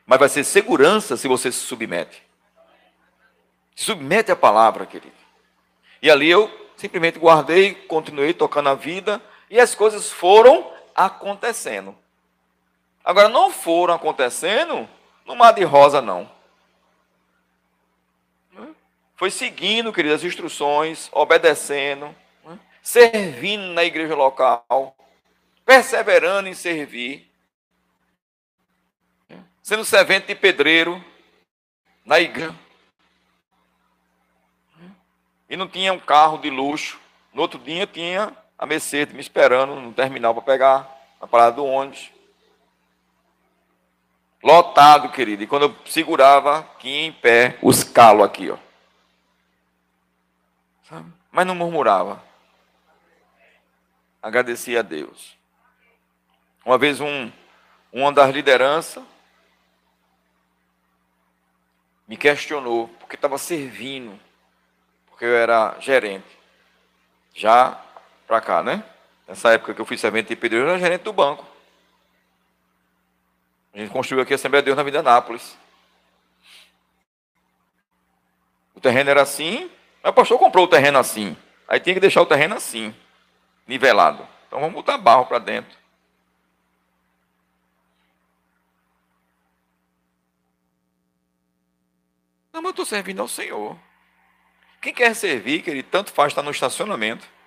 [0.06, 2.22] Mas vai ser segurança se você se submete.
[3.74, 5.14] Se submete à palavra, querido.
[6.02, 9.20] E ali eu simplesmente guardei, continuei tocando a vida,
[9.50, 10.70] e as coisas foram
[11.06, 11.96] acontecendo.
[13.04, 14.88] Agora, não foram acontecendo
[15.24, 16.30] no mar de rosa, não.
[19.14, 22.14] Foi seguindo, queridas, as instruções, obedecendo,
[22.82, 24.96] servindo na igreja local,
[25.64, 27.30] perseverando em servir,
[29.62, 31.02] sendo servente de pedreiro
[32.04, 32.54] na igreja.
[35.48, 37.00] E não tinha um carro de luxo.
[37.32, 41.64] No outro dia tinha a Mercedes me esperando no terminal para pegar a parada do
[41.64, 42.10] ônibus.
[44.42, 45.42] Lotado, querido.
[45.42, 48.58] E quando eu segurava, tinha em pé os calos aqui, ó.
[50.82, 51.12] Sabe?
[51.30, 52.22] Mas não murmurava.
[54.22, 55.36] Agradecia a Deus.
[56.64, 57.30] Uma vez um,
[57.92, 59.04] uma das lideranças
[62.06, 64.18] me questionou porque estava servindo,
[65.06, 66.38] porque eu era gerente.
[67.34, 67.80] Já
[68.28, 68.84] para cá, né?
[69.26, 71.44] Nessa época que eu fui servente de pedreiro, eu era gerente do banco.
[73.72, 75.56] A gente construiu aqui a Assembleia de Deus na Vida Anápolis.
[78.74, 79.70] O terreno era assim,
[80.02, 81.36] mas o pastor comprou o terreno assim.
[81.66, 82.94] Aí tinha que deixar o terreno assim,
[83.66, 84.26] nivelado.
[84.46, 85.76] Então vamos botar barro para dentro.
[92.52, 93.76] Não, mas eu estou servindo ao Senhor.
[94.80, 97.37] Quem quer servir, querido, tanto faz estar no estacionamento.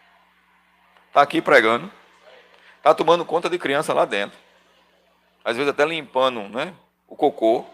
[1.11, 1.91] Está aqui pregando.
[2.77, 4.39] Está tomando conta de criança lá dentro.
[5.43, 6.73] Às vezes até limpando né,
[7.05, 7.65] o cocô.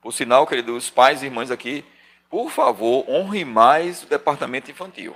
[0.00, 1.84] Por sinal, querido, os pais e irmãs aqui,
[2.30, 5.14] por favor, honre mais o departamento infantil.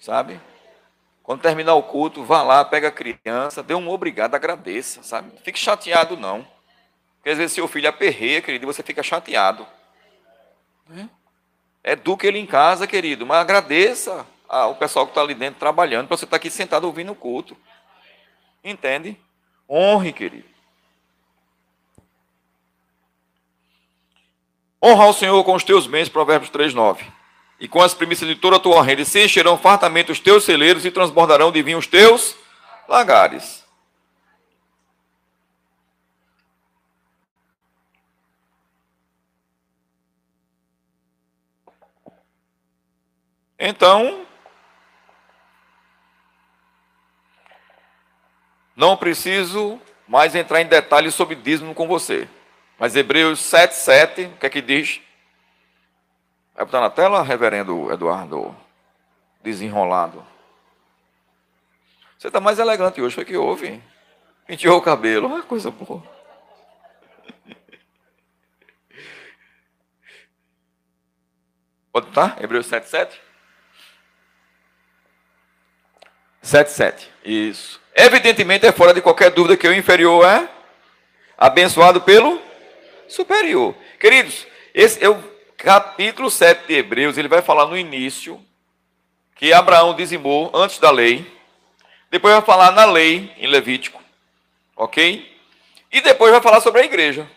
[0.00, 0.40] Sabe?
[1.22, 5.30] Quando terminar o culto, vá lá, pega a criança, dê um obrigado, agradeça, sabe?
[5.44, 6.44] Fique chateado, não.
[7.18, 9.64] Porque às vezes seu filho aperreia, querido, e você fica chateado.
[11.84, 16.08] É Eduque ele em casa, querido, mas agradeça ao pessoal que está ali dentro trabalhando,
[16.08, 17.56] para você estar aqui sentado ouvindo o culto.
[18.64, 19.20] Entende?
[19.68, 20.48] Honre, querido.
[24.82, 27.04] Honra ao Senhor com os teus bens, Provérbios 3, 9.
[27.60, 30.84] E com as primícias de toda a tua renda, se encherão fartamente os teus celeiros
[30.84, 32.36] e transbordarão de vinho os teus
[32.88, 33.66] lagares.
[43.58, 44.27] Então,
[48.78, 52.28] não preciso mais entrar em detalhes sobre dízimo com você.
[52.78, 55.00] Mas Hebreus 7, 7, o que é que diz?
[56.54, 58.56] Vai botar na tela, reverendo Eduardo?
[59.42, 60.24] Desenrolado.
[62.16, 63.82] Você está mais elegante hoje, foi que houve.
[64.46, 66.00] Penteou o cabelo, uma coisa boa.
[71.92, 72.36] Pode botar?
[72.40, 73.20] Hebreus 7, 7?
[76.42, 77.12] 7, 7.
[77.24, 77.80] Isso.
[78.00, 80.48] Evidentemente é fora de qualquer dúvida que o inferior é
[81.36, 82.40] abençoado pelo
[83.08, 83.74] superior.
[83.98, 85.20] Queridos, esse é o
[85.56, 88.40] capítulo 7 de Hebreus, ele vai falar no início
[89.34, 91.26] que Abraão dizimou antes da lei.
[92.08, 94.00] Depois vai falar na lei, em Levítico.
[94.76, 95.36] Ok?
[95.90, 97.28] E depois vai falar sobre a igreja,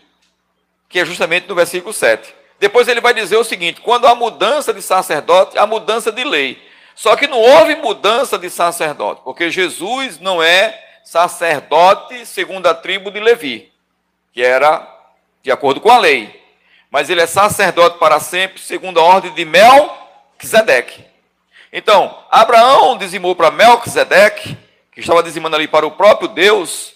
[0.88, 2.32] que é justamente no versículo 7.
[2.60, 6.62] Depois ele vai dizer o seguinte: quando há mudança de sacerdote, há mudança de lei.
[6.94, 13.10] Só que não houve mudança de sacerdote, porque Jesus não é sacerdote segundo a tribo
[13.10, 13.72] de Levi,
[14.32, 14.86] que era
[15.42, 16.40] de acordo com a lei.
[16.90, 21.04] Mas ele é sacerdote para sempre, segundo a ordem de Melquisedeque.
[21.72, 24.56] Então, Abraão dizimou para Melquisedeque,
[24.92, 26.94] que estava dizimando ali para o próprio Deus,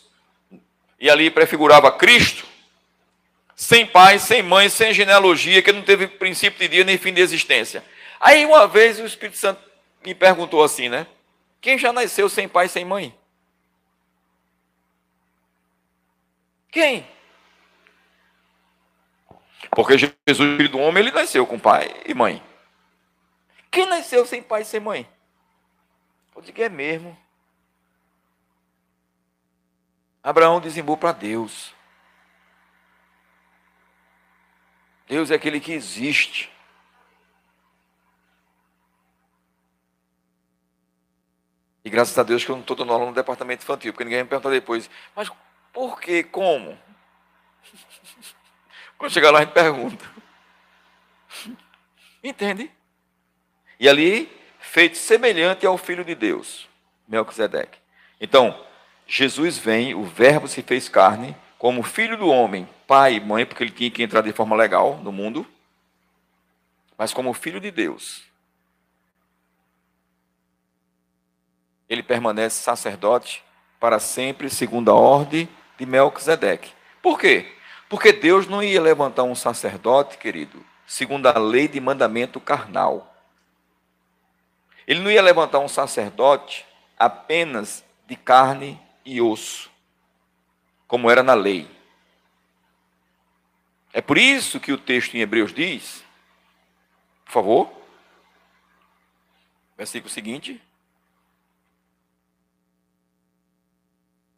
[1.00, 2.44] e ali prefigurava Cristo,
[3.54, 7.22] sem pai, sem mãe, sem genealogia, que não teve princípio de dia nem fim de
[7.22, 7.82] existência.
[8.20, 9.60] Aí uma vez o Espírito Santo
[10.06, 11.04] me perguntou assim, né?
[11.60, 13.12] Quem já nasceu sem pai sem mãe?
[16.70, 17.04] Quem?
[19.72, 20.14] Porque Jesus,
[20.56, 22.40] filho do homem, ele nasceu com pai e mãe.
[23.68, 25.08] Quem nasceu sem pai e sem mãe?
[26.36, 27.18] Eu digo, é mesmo.
[30.22, 31.74] Abraão dizimou para Deus.
[35.08, 36.55] Deus é aquele que existe.
[41.86, 44.24] E graças a Deus que eu não estou dando aula no departamento infantil, porque ninguém
[44.24, 45.30] me pergunta depois, mas
[45.72, 46.76] por que, como?
[48.98, 50.04] Quando chegar lá a gente pergunta.
[52.24, 52.72] Entende?
[53.78, 56.68] E ali, feito semelhante ao Filho de Deus,
[57.06, 57.78] Melquisedeque.
[58.20, 58.66] Então,
[59.06, 63.62] Jesus vem, o verbo se fez carne, como filho do homem, pai e mãe, porque
[63.62, 65.46] ele tinha que entrar de forma legal no mundo,
[66.98, 68.24] mas como filho de Deus.
[71.88, 73.44] Ele permanece sacerdote
[73.78, 75.48] para sempre, segundo a ordem
[75.78, 76.72] de Melquisedeque.
[77.02, 77.54] Por quê?
[77.88, 83.14] Porque Deus não ia levantar um sacerdote, querido, segundo a lei de mandamento carnal.
[84.86, 86.66] Ele não ia levantar um sacerdote
[86.98, 89.70] apenas de carne e osso,
[90.88, 91.68] como era na lei.
[93.92, 96.04] É por isso que o texto em Hebreus diz,
[97.24, 97.72] por favor,
[99.76, 100.60] versículo seguinte.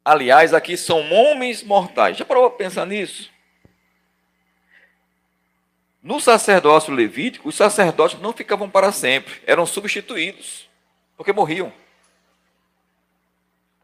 [0.09, 2.17] Aliás, aqui são homens mortais.
[2.17, 3.31] Já parou para pensar nisso?
[6.03, 10.67] No sacerdócio levítico, os sacerdotes não ficavam para sempre, eram substituídos,
[11.15, 11.71] porque morriam.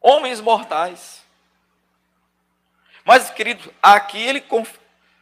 [0.00, 1.22] Homens mortais.
[3.04, 4.42] Mas, querido, aqui ele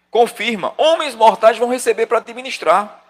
[0.09, 3.05] confirma: homens mortais vão receber para administrar.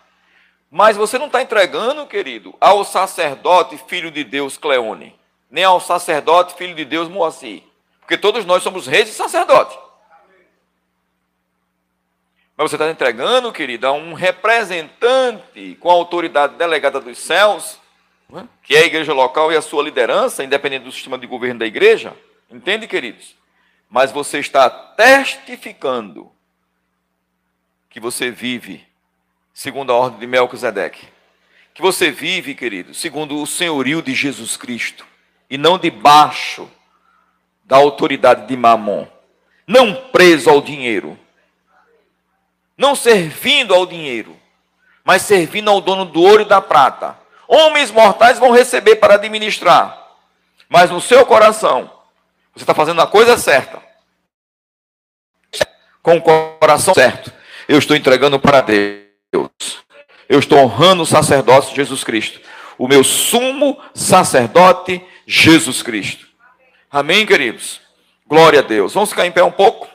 [0.70, 5.14] Mas você não está entregando, querido, ao sacerdote filho de Deus Cleone,
[5.50, 7.70] nem ao sacerdote filho de Deus Moacir.
[8.12, 9.74] Porque todos nós somos reis e sacerdotes.
[12.54, 17.80] Mas você está entregando, querido, a um representante com a autoridade delegada dos céus,
[18.34, 18.44] é?
[18.62, 21.66] que é a igreja local e a sua liderança, independente do sistema de governo da
[21.66, 22.14] igreja.
[22.50, 23.34] Entende, queridos?
[23.88, 26.30] Mas você está testificando
[27.88, 28.86] que você vive
[29.54, 31.08] segundo a ordem de Melquisedeque.
[31.72, 35.06] Que você vive, querido, segundo o senhorio de Jesus Cristo
[35.48, 36.70] e não debaixo
[37.72, 39.06] da autoridade de Mamon.
[39.66, 41.18] Não preso ao dinheiro.
[42.76, 44.36] Não servindo ao dinheiro,
[45.02, 47.16] mas servindo ao dono do ouro e da prata.
[47.48, 50.06] Homens mortais vão receber para administrar,
[50.68, 51.90] mas no seu coração,
[52.54, 53.82] você está fazendo a coisa certa.
[56.02, 57.32] Com o coração certo
[57.66, 59.78] eu estou entregando para Deus.
[60.28, 62.38] Eu estou honrando o sacerdócio de Jesus Cristo.
[62.76, 66.31] O meu sumo sacerdote, Jesus Cristo.
[66.92, 67.80] Amém, queridos?
[68.26, 68.92] Glória a Deus.
[68.92, 69.88] Vamos ficar em pé um pouco?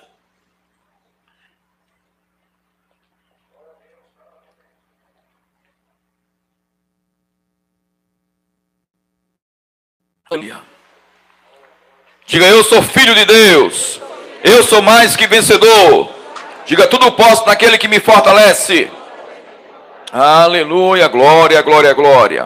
[12.26, 14.02] Diga, eu sou filho de Deus.
[14.44, 16.10] Eu sou mais que vencedor.
[16.66, 18.92] Diga, tudo posso naquele que me fortalece.
[20.12, 22.46] Aleluia, glória, glória, glória.